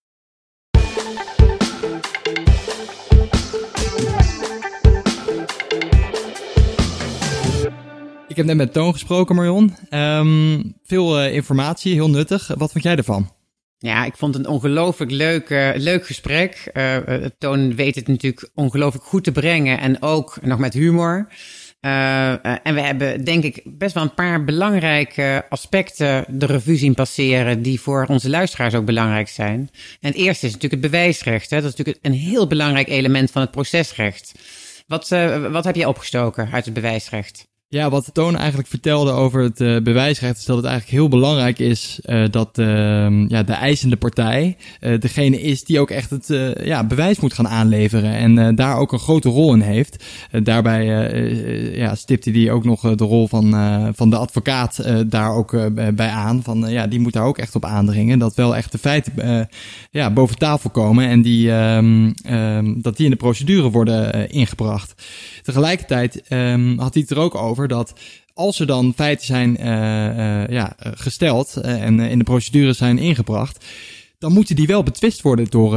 Ik 8.35 8.41
heb 8.41 8.49
net 8.49 8.65
met 8.65 8.73
Toon 8.73 8.93
gesproken, 8.93 9.35
Marion. 9.35 9.75
Ehm, 9.89 10.61
veel 10.83 11.23
uh, 11.23 11.33
informatie, 11.33 11.93
heel 11.93 12.09
nuttig. 12.09 12.47
Wat 12.57 12.71
vond 12.71 12.83
jij 12.83 12.95
ervan? 12.95 13.31
Ja, 13.77 14.05
ik 14.05 14.17
vond 14.17 14.35
het 14.35 14.45
een 14.45 14.51
ongelooflijk 14.51 15.11
leuk, 15.11 15.49
uh, 15.49 15.69
leuk 15.75 16.05
gesprek. 16.05 16.71
Uh, 16.73 16.97
Toon 17.37 17.75
weet 17.75 17.95
het 17.95 18.07
natuurlijk 18.07 18.49
ongelooflijk 18.53 19.05
goed 19.05 19.23
te 19.23 19.31
brengen 19.31 19.79
en 19.79 20.01
ook 20.01 20.37
nog 20.41 20.59
met 20.59 20.73
humor. 20.73 21.27
En 21.79 22.73
we 22.73 22.81
hebben, 22.81 23.23
denk 23.23 23.43
ik, 23.43 23.61
best 23.63 23.93
wel 23.93 24.03
een 24.03 24.13
paar 24.13 24.43
belangrijke 24.43 25.45
aspecten 25.49 26.25
de 26.29 26.45
revue 26.45 26.77
zien 26.77 26.93
passeren. 26.93 27.61
die 27.61 27.81
voor 27.81 28.05
onze 28.09 28.29
luisteraars 28.29 28.73
ook 28.73 28.85
belangrijk 28.85 29.29
zijn. 29.29 29.69
En 29.99 30.09
het 30.09 30.15
eerste 30.15 30.45
is 30.45 30.53
natuurlijk 30.53 30.81
het 30.81 30.91
bewijsrecht. 30.91 31.49
Hè? 31.49 31.61
Dat 31.61 31.71
is 31.71 31.77
natuurlijk 31.77 32.05
een 32.05 32.19
heel 32.19 32.47
belangrijk 32.47 32.87
element 32.87 33.31
van 33.31 33.41
het 33.41 33.51
procesrecht. 33.51 34.31
Wat, 34.87 35.09
wat 35.51 35.63
heb 35.63 35.75
jij 35.75 35.85
opgestoken 35.85 36.49
uit 36.51 36.65
het 36.65 36.73
bewijsrecht? 36.73 37.53
Ja, 37.69 37.89
wat 37.89 38.09
Toon 38.13 38.37
eigenlijk 38.37 38.67
vertelde 38.67 39.11
over 39.11 39.41
het 39.41 39.61
uh, 39.61 39.81
bewijsrecht, 39.81 40.37
is 40.37 40.45
dat 40.45 40.57
het 40.57 40.65
eigenlijk 40.65 40.95
heel 40.97 41.09
belangrijk 41.09 41.59
is 41.59 41.99
uh, 42.05 42.25
dat 42.31 42.57
uh, 42.57 43.27
ja, 43.27 43.43
de 43.43 43.53
eisende 43.53 43.95
partij 43.95 44.57
degene 44.99 45.41
is 45.41 45.63
die 45.63 45.79
ook 45.79 45.89
echt 45.89 46.09
het 46.09 46.27
ja, 46.63 46.83
bewijs 46.83 47.19
moet 47.19 47.33
gaan 47.33 47.47
aanleveren 47.47 48.13
en 48.13 48.55
daar 48.55 48.77
ook 48.77 48.91
een 48.91 48.99
grote 48.99 49.29
rol 49.29 49.53
in 49.53 49.61
heeft. 49.61 50.05
daarbij 50.43 50.85
ja, 51.75 51.95
stipte 51.95 52.31
hij 52.31 52.51
ook 52.51 52.63
nog 52.63 52.95
de 52.95 53.03
rol 53.03 53.27
van, 53.27 53.51
van 53.95 54.09
de 54.09 54.17
advocaat 54.17 54.83
daar 55.07 55.31
ook 55.31 55.51
bij 55.95 56.09
aan. 56.09 56.43
Van, 56.43 56.65
ja, 56.69 56.87
die 56.87 56.99
moet 56.99 57.13
daar 57.13 57.25
ook 57.25 57.37
echt 57.37 57.55
op 57.55 57.65
aandringen 57.65 58.19
dat 58.19 58.35
wel 58.35 58.55
echt 58.55 58.71
de 58.71 58.77
feiten 58.77 59.47
ja, 59.91 60.11
boven 60.11 60.37
tafel 60.37 60.69
komen 60.69 61.07
en 61.07 61.21
die, 61.21 61.51
ehm, 61.51 62.11
ehm, 62.23 62.81
dat 62.81 62.97
die 62.97 63.05
in 63.05 63.11
de 63.11 63.17
procedure 63.17 63.69
worden 63.69 64.29
ingebracht. 64.29 65.03
Tegelijkertijd 65.41 66.13
had 66.77 66.93
hij 66.93 67.01
het 67.01 67.09
er 67.09 67.19
ook 67.19 67.35
over 67.35 67.54
dat 67.55 67.93
als 68.33 68.59
er 68.59 68.67
dan 68.67 68.93
feiten 68.95 69.25
zijn 69.25 69.57
uh, 69.59 69.65
uh, 69.65 70.47
ja, 70.47 70.73
gesteld 70.77 71.55
uh, 71.57 71.83
en 71.83 71.99
in 71.99 72.17
de 72.17 72.23
procedure 72.23 72.73
zijn 72.73 72.97
ingebracht, 72.97 73.65
dan 74.17 74.33
moeten 74.33 74.55
die 74.55 74.67
wel 74.67 74.83
betwist 74.83 75.21
worden 75.21 75.49
door, 75.49 75.75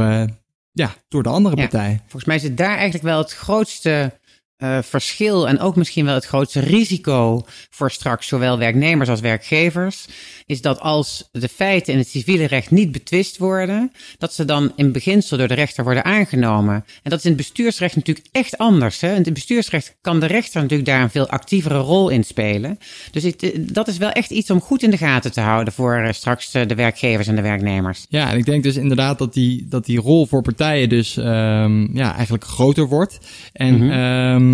ja, 0.71 0.95
door 1.09 1.23
de 1.23 1.29
andere 1.29 1.55
partij. 1.55 1.99
Volgens 2.01 2.25
mij 2.25 2.35
is 2.35 2.43
het 2.43 2.57
daar 2.57 2.75
eigenlijk 2.75 3.03
wel 3.03 3.17
het 3.17 3.33
grootste 3.33 4.18
uh, 4.59 4.77
verschil 4.81 5.47
en 5.47 5.59
ook 5.59 5.75
misschien 5.75 6.05
wel 6.05 6.13
het 6.13 6.25
grootste 6.25 6.59
risico 6.59 7.45
voor 7.69 7.91
straks 7.91 8.27
zowel 8.27 8.57
werknemers 8.57 9.09
als 9.09 9.19
werkgevers, 9.19 10.05
is 10.45 10.61
dat 10.61 10.79
als 10.79 11.29
de 11.31 11.47
feiten 11.47 11.93
in 11.93 11.99
het 11.99 12.07
civiele 12.07 12.45
recht 12.45 12.71
niet 12.71 12.91
betwist 12.91 13.37
worden, 13.37 13.91
dat 14.17 14.33
ze 14.33 14.45
dan 14.45 14.71
in 14.75 14.91
beginsel 14.91 15.37
door 15.37 15.47
de 15.47 15.53
rechter 15.53 15.83
worden 15.83 16.05
aangenomen. 16.05 16.73
En 16.73 17.09
dat 17.09 17.19
is 17.19 17.25
in 17.25 17.31
het 17.31 17.39
bestuursrecht 17.39 17.95
natuurlijk 17.95 18.27
echt 18.31 18.57
anders. 18.57 19.01
Hè? 19.01 19.09
In 19.15 19.23
het 19.23 19.33
bestuursrecht 19.33 19.97
kan 20.01 20.19
de 20.19 20.25
rechter 20.25 20.61
natuurlijk 20.61 20.89
daar 20.89 21.01
een 21.01 21.09
veel 21.09 21.29
actievere 21.29 21.77
rol 21.77 22.09
in 22.09 22.23
spelen. 22.23 22.77
Dus 23.11 23.23
het, 23.23 23.43
eh, 23.43 23.59
dat 23.59 23.87
is 23.87 23.97
wel 23.97 24.11
echt 24.11 24.31
iets 24.31 24.49
om 24.49 24.61
goed 24.61 24.83
in 24.83 24.91
de 24.91 24.97
gaten 24.97 25.31
te 25.31 25.41
houden 25.41 25.73
voor 25.73 25.99
uh, 25.99 26.11
straks 26.11 26.51
de 26.51 26.75
werkgevers 26.75 27.27
en 27.27 27.35
de 27.35 27.41
werknemers. 27.41 28.05
Ja, 28.09 28.31
en 28.31 28.37
ik 28.37 28.45
denk 28.45 28.63
dus 28.63 28.75
inderdaad 28.75 29.17
dat 29.17 29.33
die, 29.33 29.65
dat 29.69 29.85
die 29.85 29.99
rol 29.99 30.25
voor 30.25 30.41
partijen 30.41 30.89
dus 30.89 31.15
um, 31.15 31.97
ja, 31.97 32.15
eigenlijk 32.15 32.43
groter 32.43 32.87
wordt. 32.87 33.19
En 33.53 33.75
mm 33.75 33.89
-hmm. 33.89 34.31
um, 34.33 34.48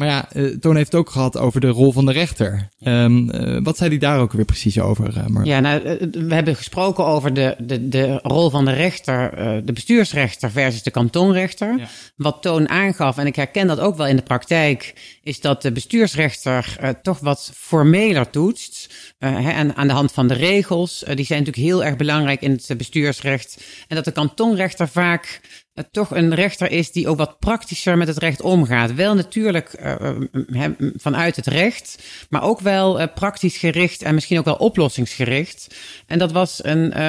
maar 0.00 0.08
ja, 0.08 0.28
uh, 0.32 0.56
Toon 0.56 0.76
heeft 0.76 0.92
het 0.92 1.00
ook 1.00 1.10
gehad 1.10 1.38
over 1.38 1.60
de 1.60 1.68
rol 1.68 1.92
van 1.92 2.06
de 2.06 2.12
rechter. 2.12 2.68
Um, 2.84 3.34
uh, 3.34 3.58
wat 3.62 3.76
zei 3.76 3.90
hij 3.90 3.98
daar 3.98 4.20
ook 4.20 4.32
weer 4.32 4.44
precies 4.44 4.80
over? 4.80 5.16
Uh, 5.16 5.26
maar... 5.26 5.44
Ja, 5.44 5.60
nou, 5.60 5.82
we 6.10 6.34
hebben 6.34 6.56
gesproken 6.56 7.06
over 7.06 7.34
de, 7.34 7.56
de, 7.58 7.88
de 7.88 8.18
rol 8.22 8.50
van 8.50 8.64
de 8.64 8.72
rechter, 8.72 9.30
de 9.64 9.72
bestuursrechter 9.72 10.50
versus 10.50 10.82
de 10.82 10.90
kantonrechter. 10.90 11.78
Ja. 11.78 11.88
Wat 12.16 12.42
Toon 12.42 12.68
aangaf, 12.68 13.18
en 13.18 13.26
ik 13.26 13.36
herken 13.36 13.66
dat 13.66 13.80
ook 13.80 13.96
wel 13.96 14.06
in 14.06 14.16
de 14.16 14.22
praktijk, 14.22 14.94
is 15.22 15.40
dat 15.40 15.62
de 15.62 15.72
bestuursrechter 15.72 16.76
toch 17.02 17.18
wat 17.18 17.50
formeler 17.54 18.30
toetst. 18.30 18.94
en 19.18 19.76
aan 19.76 19.86
de 19.86 19.92
hand 19.92 20.12
van 20.12 20.28
de 20.28 20.34
regels. 20.34 21.04
die 21.14 21.24
zijn 21.24 21.38
natuurlijk 21.38 21.66
heel 21.66 21.84
erg 21.84 21.96
belangrijk 21.96 22.40
in 22.40 22.50
het 22.50 22.76
bestuursrecht. 22.76 23.64
En 23.88 23.96
dat 23.96 24.04
de 24.04 24.12
kantonrechter 24.12 24.88
vaak 24.88 25.40
toch 25.90 26.14
een 26.14 26.34
rechter 26.34 26.70
is 26.70 26.92
die 26.92 27.08
ook 27.08 27.18
wat 27.18 27.38
praktischer 27.38 27.96
met 27.96 28.08
het 28.08 28.18
recht 28.18 28.40
omgaat. 28.40 28.94
Wel 28.94 29.14
natuurlijk 29.14 29.80
uh, 29.82 30.66
vanuit 30.96 31.36
het 31.36 31.46
recht, 31.46 32.02
maar 32.28 32.42
ook 32.42 32.60
wel 32.60 33.00
uh, 33.00 33.06
praktisch 33.14 33.56
gericht 33.56 34.02
en 34.02 34.14
misschien 34.14 34.38
ook 34.38 34.44
wel 34.44 34.54
oplossingsgericht. 34.54 35.74
En 36.06 36.18
dat 36.18 36.32
was 36.32 36.64
een, 36.64 37.02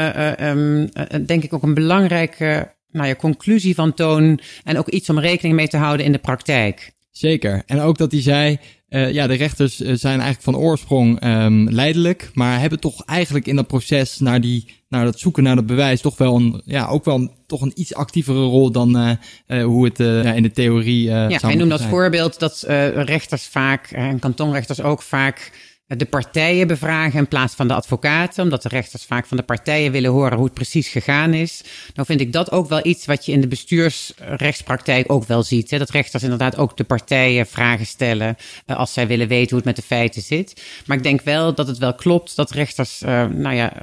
um, 0.48 0.90
denk 1.26 1.44
ik 1.44 1.54
ook 1.54 1.64
een 1.64 1.74
belangrijke 1.74 2.74
nou 2.92 3.08
ja, 3.08 3.16
conclusie 3.16 3.76
van 3.76 3.94
Toon 3.94 4.40
en 4.64 4.78
ook 4.78 4.88
iets 4.88 5.10
om 5.10 5.20
rekening 5.20 5.56
mee 5.56 5.68
te 5.68 5.78
houden 5.78 6.06
in 6.06 6.12
de 6.12 6.18
praktijk. 6.18 6.92
Zeker. 7.12 7.64
En 7.66 7.80
ook 7.80 7.98
dat 7.98 8.12
hij 8.12 8.22
zei, 8.22 8.58
uh, 8.90 9.12
ja, 9.12 9.28
de 9.28 9.34
rechters 9.34 9.78
zijn 9.78 10.20
eigenlijk 10.20 10.42
van 10.42 10.56
oorsprong 10.58 11.24
um, 11.24 11.70
leidelijk, 11.70 12.30
maar 12.34 12.60
hebben 12.60 12.80
toch 12.80 13.06
eigenlijk 13.06 13.48
in 13.48 13.56
dat 13.56 13.68
proces 13.68 14.20
naar 14.20 14.42
die, 14.42 14.84
naar 14.90 15.06
dat 15.06 15.20
zoeken 15.20 15.44
naar 15.44 15.56
dat 15.56 15.66
bewijs 15.66 16.02
toch 16.02 16.18
wel 16.18 16.36
een, 16.36 16.62
ja, 16.66 16.88
ook 16.88 17.06
wel 17.06 17.16
een, 17.16 17.32
toch 17.48 17.62
een 17.62 17.72
iets 17.76 17.94
actievere 17.94 18.44
rol 18.44 18.72
dan 18.72 18.98
uh, 18.98 19.12
uh, 19.48 19.64
hoe 19.64 19.86
het 19.86 19.98
ja, 19.98 20.34
in 20.34 20.44
de 20.44 20.52
theorie 20.52 21.04
ja, 21.04 21.28
hij 21.42 21.56
noemt 21.56 21.72
als 21.72 21.86
voorbeeld 21.86 22.40
dat 22.40 22.64
rechters 22.96 23.48
vaak 23.48 23.92
en 23.92 24.20
kantonrechters 24.20 24.82
ook 24.82 25.02
vaak 25.02 25.52
de 25.98 26.06
partijen 26.06 26.68
bevragen 26.68 27.20
in 27.20 27.28
plaats 27.28 27.54
van 27.54 27.68
de 27.68 27.74
advocaten, 27.74 28.44
omdat 28.44 28.62
de 28.62 28.70
rechters 28.70 29.06
vaak 29.06 29.26
van 29.26 29.38
de 29.38 29.44
partijen 29.44 29.92
willen 29.92 30.12
horen 30.12 30.38
hoe 30.38 30.46
het 30.46 30.54
precies 30.54 30.88
gegaan 30.88 31.34
is. 31.34 31.64
Nou 31.94 32.08
vind 32.08 32.22
ik 32.22 32.34
dat 32.34 32.52
ook 32.52 32.70
wel 32.70 32.86
iets 32.86 33.06
wat 33.06 33.26
je 33.26 33.32
in 33.32 33.42
de 33.42 33.48
bestuursrechtspraktijk 33.48 35.12
ook 35.12 35.24
wel 35.24 35.44
ziet. 35.44 35.72
Hè? 35.72 35.78
Dat 35.78 35.90
rechters 35.90 36.24
inderdaad 36.24 36.58
ook 36.58 36.78
de 36.78 36.84
partijen 36.84 37.48
vragen 37.48 37.86
stellen 37.86 38.36
uh, 38.66 38.78
als 38.78 38.94
zij 38.94 39.08
willen 39.08 39.28
weten 39.28 39.50
hoe 39.50 39.58
het 39.58 39.66
met 39.66 39.76
de 39.76 39.82
feiten 39.82 40.22
zit. 40.22 40.64
Maar 40.86 40.98
ik 40.98 41.04
denk 41.04 41.22
wel 41.22 41.54
dat 41.54 41.68
het 41.68 41.78
wel 41.78 41.96
klopt 41.96 42.36
dat 42.36 42.52
rechters, 42.52 43.02
uh, 43.02 43.26
nou 43.26 43.56
ja, 43.56 43.74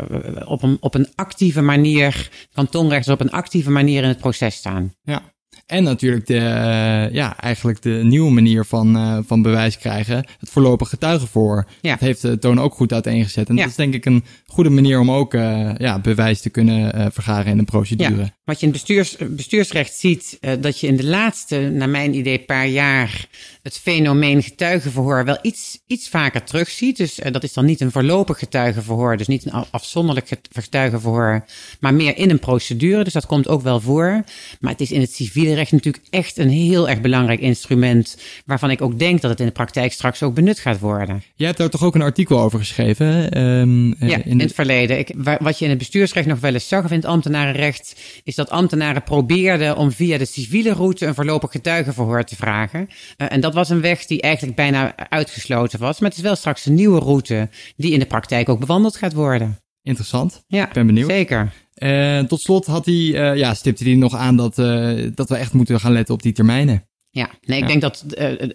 op 0.45 0.63
een, 0.63 0.77
op 0.81 0.95
een 0.95 1.09
actieve 1.15 1.61
manier, 1.61 2.31
kantonrechters 2.55 3.15
op 3.15 3.21
een 3.21 3.31
actieve 3.31 3.71
manier 3.71 4.03
in 4.03 4.09
het 4.09 4.19
proces 4.19 4.55
staan. 4.55 4.95
Ja, 5.03 5.23
en 5.69 5.83
natuurlijk 5.83 6.27
de, 6.27 6.35
uh, 6.35 7.15
ja, 7.15 7.37
eigenlijk 7.37 7.83
de 7.83 8.01
nieuwe 8.03 8.31
manier 8.31 8.65
van, 8.65 8.97
uh, 8.97 9.19
van 9.27 9.43
bewijs 9.43 9.79
krijgen. 9.79 10.17
Het 10.39 10.51
voorlopig 10.51 10.89
getuigenvoor. 10.89 11.67
Ja. 11.81 11.91
Dat 11.91 12.01
heeft 12.01 12.23
de 12.23 12.39
Toon 12.39 12.61
ook 12.61 12.75
goed 12.75 12.93
uiteengezet. 12.93 13.49
En 13.49 13.55
ja. 13.55 13.61
dat 13.61 13.71
is 13.71 13.77
denk 13.77 13.95
ik 13.95 14.05
een 14.05 14.25
goede 14.47 14.71
manier 14.71 15.01
om 15.01 15.11
ook 15.11 15.35
uh, 15.35 15.75
ja, 15.77 16.01
bewijs 16.01 16.41
te 16.41 16.51
kunnen 16.51 17.13
vergaren 17.13 17.53
in 17.53 17.59
een 17.59 17.65
procedure. 17.65 18.23
Ja. 18.23 18.37
Wat 18.49 18.61
je 18.61 18.67
in 18.67 18.73
bestuurs, 18.73 19.17
bestuursrecht 19.29 19.95
ziet, 19.95 20.39
dat 20.61 20.81
je 20.81 20.87
in 20.87 20.97
de 20.97 21.05
laatste, 21.05 21.61
naar 21.61 21.89
mijn 21.89 22.15
idee, 22.15 22.39
paar 22.39 22.67
jaar 22.67 23.29
het 23.63 23.79
fenomeen 23.79 24.43
getuigenverhoor 24.43 25.25
wel 25.25 25.39
iets, 25.43 25.79
iets 25.87 26.09
vaker 26.09 26.45
terugziet. 26.45 26.97
Dus 26.97 27.21
dat 27.33 27.43
is 27.43 27.53
dan 27.53 27.65
niet 27.65 27.81
een 27.81 27.91
voorlopig 27.91 28.39
getuigenverhoor, 28.39 29.17
dus 29.17 29.27
niet 29.27 29.47
een 29.47 29.65
afzonderlijk 29.71 30.29
getuigenverhoor, 30.53 31.45
maar 31.81 31.95
meer 31.95 32.17
in 32.17 32.31
een 32.31 32.39
procedure. 32.39 33.05
Dus 33.05 33.13
dat 33.13 33.27
komt 33.27 33.49
ook 33.49 33.63
wel 33.63 33.81
voor. 33.81 34.25
Maar 34.61 34.73
het 34.73 34.81
is 34.81 34.93
in 34.93 35.01
het 35.01 35.15
civiele 35.15 35.55
recht 35.55 35.73
natuurlijk 35.73 36.05
echt 36.11 36.39
een 36.39 36.49
heel 36.49 36.89
erg 36.89 37.01
belangrijk 37.01 37.41
instrument. 37.41 38.19
Waarvan 38.45 38.71
ik 38.71 38.83
ook 38.83 38.99
denk 38.99 39.21
dat 39.21 39.31
het 39.31 39.41
in 39.41 39.47
de 39.47 39.53
praktijk 39.53 39.93
straks 39.93 40.23
ook 40.23 40.35
benut 40.35 40.59
gaat 40.59 40.79
worden. 40.79 41.23
Jij 41.35 41.47
hebt 41.47 41.59
daar 41.59 41.71
toch 41.71 41.85
ook 41.85 41.95
een 41.95 42.03
artikel 42.03 42.41
over 42.41 42.59
geschreven? 42.59 43.39
Um, 43.43 43.87
ja, 43.99 44.17
in, 44.17 44.25
in, 44.25 44.41
het 44.41 44.55
verleden. 44.55 44.99
Ik, 44.99 45.15
wat 45.41 45.59
je 45.59 45.65
in 45.65 45.71
het 45.71 45.79
bestuursrecht 45.79 46.27
nog 46.27 46.41
wel 46.41 46.55
eens 46.55 46.69
zag, 46.69 46.85
of 46.85 46.91
in 46.91 46.97
het 46.97 47.07
ambtenarenrecht, 47.07 47.95
is 48.25 48.35
dat 48.39 48.51
ambtenaren 48.51 49.03
probeerden 49.03 49.77
om 49.77 49.93
via 49.93 50.19
de 50.19 50.25
civiele 50.25 50.73
route 50.73 51.07
een 51.07 51.15
voorlopig 51.15 51.51
getuigenverhoor 51.51 52.25
te 52.25 52.37
vragen. 52.37 52.81
Uh, 52.81 53.33
en 53.33 53.41
dat 53.41 53.55
was 53.55 53.69
een 53.69 53.81
weg 53.81 54.07
die 54.07 54.21
eigenlijk 54.21 54.57
bijna 54.57 54.95
uitgesloten 55.09 55.79
was. 55.79 56.01
Maar 56.01 56.09
het 56.09 56.19
is 56.19 56.25
wel 56.25 56.37
straks 56.37 56.67
een 56.67 56.75
nieuwe 56.75 57.01
route 57.01 57.49
die 57.77 57.93
in 57.93 57.99
de 57.99 58.07
praktijk 58.07 58.49
ook 58.49 58.61
bewandeld 58.61 58.97
gaat 58.97 59.13
worden. 59.13 59.59
Interessant. 59.83 60.45
Ja, 60.47 60.67
ik 60.67 60.73
ben 60.73 60.87
benieuwd. 60.87 61.11
Zeker. 61.11 61.53
Uh, 61.75 62.21
tot 62.21 62.41
slot 62.41 62.67
had 62.67 62.85
hij, 62.85 62.95
uh, 62.95 63.37
ja, 63.37 63.55
stipte 63.55 63.85
hij 63.85 63.95
nog 63.95 64.15
aan 64.15 64.37
dat, 64.37 64.59
uh, 64.59 65.11
dat 65.15 65.29
we 65.29 65.37
echt 65.37 65.53
moeten 65.53 65.81
gaan 65.81 65.93
letten 65.93 66.15
op 66.15 66.23
die 66.23 66.33
termijnen. 66.33 66.89
Ja, 67.11 67.31
nee, 67.43 67.57
ik 67.59 67.65
ja. 67.65 67.69
denk 67.69 67.81
dat 67.81 68.05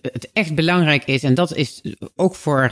het 0.02 0.30
echt 0.34 0.56
belangrijk 0.56 1.06
is, 1.06 1.24
en 1.24 1.34
dat 1.34 1.56
is 1.56 1.82
ook 2.16 2.36
voor, 2.36 2.72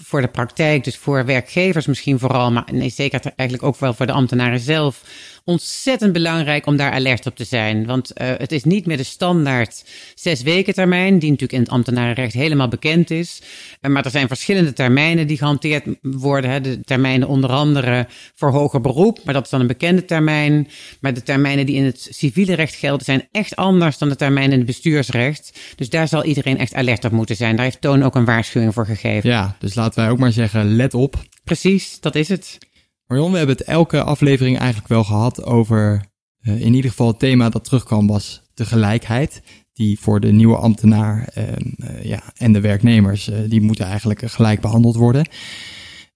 voor 0.00 0.20
de 0.20 0.28
praktijk, 0.28 0.84
dus 0.84 0.96
voor 0.96 1.24
werkgevers 1.24 1.86
misschien 1.86 2.18
vooral, 2.18 2.52
maar 2.52 2.68
nee, 2.72 2.88
zeker 2.88 3.20
eigenlijk 3.36 3.68
ook 3.68 3.78
wel 3.78 3.94
voor 3.94 4.06
de 4.06 4.12
ambtenaren 4.12 4.60
zelf 4.60 5.02
ontzettend 5.44 6.12
belangrijk 6.12 6.66
om 6.66 6.76
daar 6.76 6.92
alert 6.92 7.26
op 7.26 7.36
te 7.36 7.44
zijn. 7.44 7.86
Want 7.86 8.12
uh, 8.20 8.28
het 8.36 8.52
is 8.52 8.64
niet 8.64 8.86
meer 8.86 8.96
de 8.96 9.02
standaard 9.02 9.84
zes 10.14 10.42
weken 10.42 10.74
termijn, 10.74 11.18
die 11.18 11.30
natuurlijk 11.30 11.52
in 11.52 11.60
het 11.60 11.70
ambtenarenrecht 11.70 12.32
helemaal 12.32 12.68
bekend 12.68 13.10
is. 13.10 13.42
Uh, 13.80 13.90
maar 13.90 14.04
er 14.04 14.10
zijn 14.10 14.28
verschillende 14.28 14.72
termijnen 14.72 15.26
die 15.26 15.36
gehanteerd 15.36 15.84
worden. 16.02 16.50
Hè. 16.50 16.60
De 16.60 16.80
termijnen 16.80 17.28
onder 17.28 17.50
andere 17.50 18.06
voor 18.34 18.50
hoger 18.50 18.80
beroep, 18.80 19.20
maar 19.24 19.34
dat 19.34 19.44
is 19.44 19.50
dan 19.50 19.60
een 19.60 19.66
bekende 19.66 20.04
termijn. 20.04 20.68
Maar 21.00 21.14
de 21.14 21.22
termijnen 21.22 21.66
die 21.66 21.76
in 21.76 21.84
het 21.84 22.08
civiele 22.10 22.54
recht 22.54 22.74
gelden 22.74 23.04
zijn 23.04 23.28
echt 23.32 23.56
anders 23.56 23.98
dan 23.98 24.08
de 24.08 24.16
termijnen 24.16 24.52
in 24.52 24.58
het 24.58 24.66
bestuursrecht. 24.66 25.58
Dus 25.76 25.90
daar 25.90 26.08
zal 26.08 26.24
iedereen 26.24 26.58
echt 26.58 26.74
alert 26.74 27.04
op 27.04 27.12
moeten 27.12 27.36
zijn. 27.36 27.56
Daar 27.56 27.64
heeft 27.64 27.80
Toon 27.80 28.02
ook 28.02 28.14
een 28.14 28.24
waarschuwing 28.24 28.74
voor 28.74 28.86
gegeven. 28.86 29.30
Ja, 29.30 29.56
dus 29.58 29.74
laten 29.74 30.00
wij 30.00 30.10
ook 30.10 30.18
maar 30.18 30.32
zeggen, 30.32 30.76
let 30.76 30.94
op. 30.94 31.22
Precies, 31.44 32.00
dat 32.00 32.14
is 32.14 32.28
het. 32.28 32.58
Marion, 33.06 33.30
we 33.30 33.38
hebben 33.38 33.56
het 33.56 33.66
elke 33.66 34.02
aflevering 34.02 34.58
eigenlijk 34.58 34.88
wel 34.88 35.04
gehad 35.04 35.44
over 35.44 36.04
uh, 36.40 36.60
in 36.60 36.74
ieder 36.74 36.90
geval 36.90 37.06
het 37.06 37.18
thema 37.18 37.48
dat 37.48 37.64
terugkwam 37.64 38.06
was 38.06 38.42
de 38.54 38.64
gelijkheid. 38.64 39.42
die 39.72 39.98
voor 40.00 40.20
de 40.20 40.32
nieuwe 40.32 40.56
ambtenaar 40.56 41.34
uh, 41.38 42.04
ja, 42.04 42.22
en 42.36 42.52
de 42.52 42.60
werknemers, 42.60 43.28
uh, 43.28 43.36
die 43.48 43.60
moeten 43.60 43.86
eigenlijk 43.86 44.30
gelijk 44.30 44.60
behandeld 44.60 44.96
worden. 44.96 45.28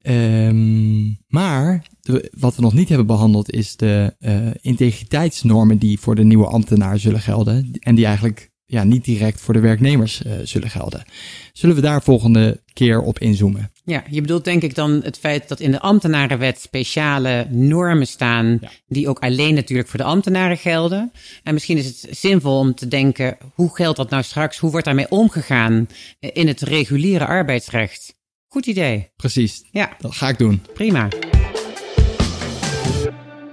Um, 0.03 1.19
maar 1.27 1.87
wat 2.31 2.57
we 2.57 2.63
nog 2.63 2.73
niet 2.73 2.89
hebben 2.89 3.07
behandeld 3.07 3.51
is 3.51 3.77
de 3.77 4.15
integriteitsnormen 4.61 5.79
die 5.79 6.01
voor 6.01 6.15
de 6.15 6.25
nieuwe 6.25 6.47
ambtenaar 6.47 6.99
zullen 6.99 7.21
gelden. 7.21 7.71
En 7.81 7.95
die 7.95 8.07
eigenlijk 8.07 8.51
ja, 8.71 8.85
niet 8.85 9.05
direct 9.05 9.41
voor 9.41 9.55
de 9.55 9.61
werknemers 9.61 10.23
uh, 10.23 10.33
zullen 10.43 10.71
gelden. 10.71 11.05
Zullen 11.53 11.75
we 11.75 11.81
daar 11.83 12.03
volgende 12.03 12.61
keer 12.73 13.01
op 13.01 13.19
inzoomen? 13.19 13.73
Ja, 13.85 14.05
je 14.11 14.21
bedoelt 14.21 14.45
denk 14.45 14.63
ik 14.63 14.75
dan 14.75 15.01
het 15.03 15.19
feit 15.19 15.49
dat 15.49 15.61
in 15.61 15.71
de 15.71 15.81
ambtenarenwet 15.81 16.61
speciale 16.61 17.47
normen 17.51 18.07
staan, 18.07 18.59
ja. 18.61 18.71
die 18.87 19.09
ook 19.09 19.19
alleen 19.19 19.55
natuurlijk 19.55 19.89
voor 19.89 19.99
de 19.99 20.05
ambtenaren 20.05 20.57
gelden. 20.57 21.13
En 21.43 21.55
misschien 21.55 21.77
is 21.77 21.87
het 21.87 22.19
zinvol 22.19 22.59
om 22.59 22.75
te 22.75 22.89
denken, 22.89 23.37
hoe 23.55 23.75
geldt 23.75 23.97
dat 23.97 24.11
nou 24.11 24.23
straks? 24.23 24.59
Hoe 24.59 24.71
wordt 24.71 24.87
daarmee 24.87 25.11
omgegaan 25.11 25.89
in 26.21 26.47
het 26.47 26.61
reguliere 26.61 27.27
arbeidsrecht? 27.27 28.15
Goed 28.47 28.67
idee. 28.67 29.09
Precies. 29.17 29.65
Ja. 29.71 29.97
Dat 29.99 30.15
ga 30.15 30.29
ik 30.29 30.39
doen. 30.39 30.63
Prima. 30.75 31.09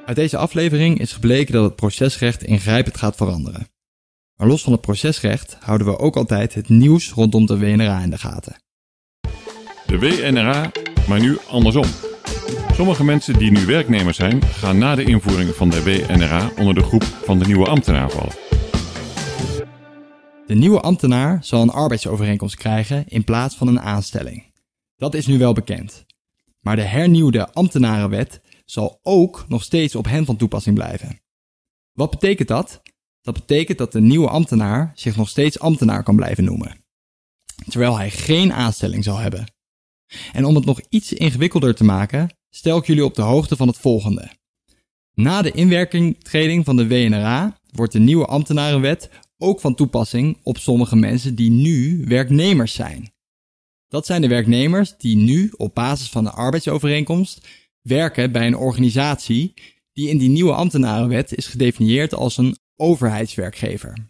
Uit 0.06 0.16
deze 0.16 0.38
aflevering 0.38 1.00
is 1.00 1.12
gebleken 1.12 1.54
dat 1.54 1.64
het 1.64 1.76
procesrecht 1.76 2.44
ingrijpend 2.44 2.98
gaat 2.98 3.16
veranderen. 3.16 3.68
Maar 4.36 4.48
los 4.48 4.64
van 4.64 4.72
het 4.72 4.82
procesrecht 4.82 5.58
houden 5.60 5.88
we 5.88 6.00
ook 6.00 6.16
altijd 6.16 6.54
het 6.54 6.70
nieuws 6.70 7.12
rondom 7.12 7.46
de 7.46 7.58
WNRA 7.58 8.02
in 8.02 8.10
de 8.10 8.18
gaten. 8.18 8.56
De 9.86 10.00
WNRA, 10.00 10.72
maar 11.08 11.20
nu 11.20 11.38
andersom. 11.48 11.86
Sommige 12.74 13.04
mensen 13.04 13.38
die 13.38 13.52
nu 13.52 13.66
werknemer 13.66 14.14
zijn, 14.14 14.42
gaan 14.42 14.78
na 14.78 14.96
de 14.96 15.04
invoering 15.04 15.56
van 15.56 15.70
de 15.70 15.84
WNRA 15.84 16.52
onder 16.58 16.74
de 16.74 16.84
groep 16.84 17.04
van 17.04 17.40
de 17.40 17.46
nieuwe 17.46 17.66
ambtenaar 17.66 18.12
vallen. 18.12 18.34
De 20.48 20.56
nieuwe 20.56 20.82
ambtenaar 20.82 21.44
zal 21.44 21.62
een 21.62 21.70
arbeidsovereenkomst 21.70 22.56
krijgen 22.56 23.08
in 23.08 23.24
plaats 23.24 23.56
van 23.56 23.68
een 23.68 23.80
aanstelling. 23.80 24.54
Dat 24.96 25.14
is 25.14 25.28
nu 25.28 25.38
wel 25.38 25.54
bekend. 25.54 26.06
Maar 26.60 26.76
de 26.76 26.82
hernieuwde 26.82 27.54
ambtenarenwet 27.54 28.42
zal 28.66 29.00
ook 29.04 29.46
nog 29.48 29.64
steeds 29.64 29.96
op 29.96 30.06
hen 30.06 30.26
van 30.26 30.38
toepassing 30.38 30.76
blijven. 30.76 31.20
Wat 31.92 32.10
betekent 32.10 32.48
dat? 32.48 32.82
Dat 33.26 33.34
betekent 33.34 33.78
dat 33.78 33.92
de 33.92 34.02
nieuwe 34.02 34.30
ambtenaar 34.30 34.92
zich 34.96 35.16
nog 35.16 35.30
steeds 35.30 35.60
ambtenaar 35.60 36.04
kan 36.04 36.16
blijven 36.16 36.44
noemen, 36.44 36.86
terwijl 37.70 37.98
hij 37.98 38.12
geen 38.12 38.54
aanstelling 38.54 39.04
zal 39.04 39.18
hebben. 39.18 39.54
En 40.34 40.46
om 40.46 40.56
het 40.56 40.66
nog 40.66 40.82
iets 40.90 41.14
ingewikkelder 41.14 41.76
te 41.76 41.84
maken, 41.84 42.30
stel 42.50 42.78
ik 42.78 42.86
jullie 42.86 43.06
op 43.06 43.16
de 43.16 43.22
hoogte 43.22 43.56
van 43.56 43.68
het 43.68 43.78
volgende. 43.78 44.32
Na 45.14 45.42
de 45.42 45.52
inwerkingtreding 45.52 46.66
van 46.66 46.76
de 46.76 46.88
WNRA 46.88 47.60
wordt 47.72 47.92
de 47.92 48.00
nieuwe 48.00 48.26
ambtenarenwet 48.26 49.10
ook 49.38 49.60
van 49.60 49.76
toepassing 49.76 50.38
op 50.44 50.58
sommige 50.58 50.96
mensen 50.96 51.36
die 51.36 51.52
nu 51.52 52.06
werknemers 52.08 52.74
zijn. 52.74 53.14
Dat 53.88 54.06
zijn 54.06 54.22
de 54.22 54.28
werknemers 54.28 54.98
die 54.98 55.16
nu 55.16 55.52
op 55.58 55.74
basis 55.74 56.10
van 56.10 56.24
de 56.24 56.32
arbeidsovereenkomst 56.32 57.48
werken 57.82 58.32
bij 58.32 58.48
een 58.48 58.58
organisatie 58.58 59.54
die 59.94 60.10
in 60.10 60.18
die 60.18 60.30
nieuwe 60.30 60.54
ambtenarenwet 60.54 61.34
is 61.36 61.48
gedefinieerd 61.48 62.14
als 62.14 62.38
een 62.38 62.58
overheidswerkgever. 62.76 64.10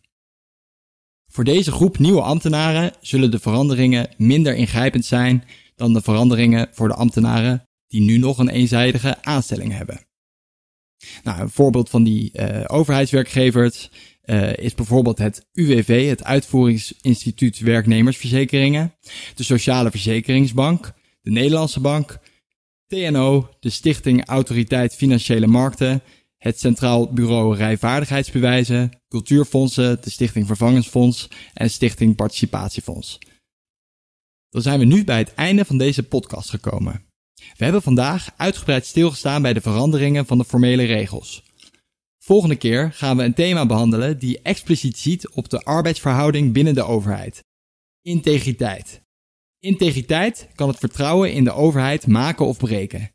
Voor 1.27 1.43
deze 1.43 1.71
groep 1.71 1.97
nieuwe 1.97 2.21
ambtenaren 2.21 2.93
zullen 3.01 3.31
de 3.31 3.39
veranderingen 3.39 4.09
minder 4.17 4.55
ingrijpend 4.55 5.05
zijn 5.05 5.43
dan 5.75 5.93
de 5.93 6.01
veranderingen 6.01 6.69
voor 6.71 6.87
de 6.87 6.93
ambtenaren 6.93 7.67
die 7.87 8.01
nu 8.01 8.17
nog 8.17 8.37
een 8.37 8.49
eenzijdige 8.49 9.23
aanstelling 9.23 9.71
hebben. 9.71 10.07
Nou, 11.23 11.41
een 11.41 11.49
voorbeeld 11.49 11.89
van 11.89 12.03
die 12.03 12.31
uh, 12.33 12.63
overheidswerkgevers 12.67 13.89
uh, 14.25 14.57
is 14.57 14.75
bijvoorbeeld 14.75 15.17
het 15.17 15.45
UWV, 15.53 16.09
het 16.09 16.23
Uitvoeringsinstituut 16.23 17.59
Werknemersverzekeringen, 17.59 18.93
de 19.35 19.43
Sociale 19.43 19.91
Verzekeringsbank, 19.91 20.93
de 21.21 21.31
Nederlandse 21.31 21.79
Bank, 21.79 22.19
TNO, 22.87 23.49
de 23.59 23.69
Stichting 23.69 24.25
Autoriteit 24.25 24.95
Financiële 24.95 25.47
Markten, 25.47 26.01
het 26.45 26.59
Centraal 26.59 27.13
Bureau 27.13 27.55
Rijvaardigheidsbewijzen, 27.55 29.01
Cultuurfondsen, 29.07 30.01
de 30.01 30.09
Stichting 30.09 30.47
Vervangingsfonds 30.47 31.27
en 31.53 31.69
Stichting 31.69 32.15
Participatiefonds. 32.15 33.19
Dan 34.49 34.61
zijn 34.61 34.79
we 34.79 34.85
nu 34.85 35.03
bij 35.03 35.17
het 35.17 35.33
einde 35.33 35.65
van 35.65 35.77
deze 35.77 36.03
podcast 36.03 36.49
gekomen. 36.49 37.05
We 37.33 37.63
hebben 37.63 37.81
vandaag 37.81 38.33
uitgebreid 38.37 38.85
stilgestaan 38.85 39.41
bij 39.41 39.53
de 39.53 39.61
veranderingen 39.61 40.25
van 40.25 40.37
de 40.37 40.45
formele 40.45 40.83
regels. 40.83 41.43
Volgende 42.19 42.55
keer 42.55 42.91
gaan 42.91 43.17
we 43.17 43.23
een 43.23 43.33
thema 43.33 43.65
behandelen 43.65 44.19
die 44.19 44.41
expliciet 44.41 44.97
ziet 44.97 45.29
op 45.29 45.49
de 45.49 45.63
arbeidsverhouding 45.63 46.53
binnen 46.53 46.75
de 46.75 46.83
overheid. 46.83 47.43
Integriteit. 48.01 49.01
Integriteit 49.59 50.47
kan 50.55 50.67
het 50.67 50.77
vertrouwen 50.77 51.33
in 51.33 51.43
de 51.43 51.53
overheid 51.53 52.07
maken 52.07 52.45
of 52.45 52.57
breken. 52.57 53.14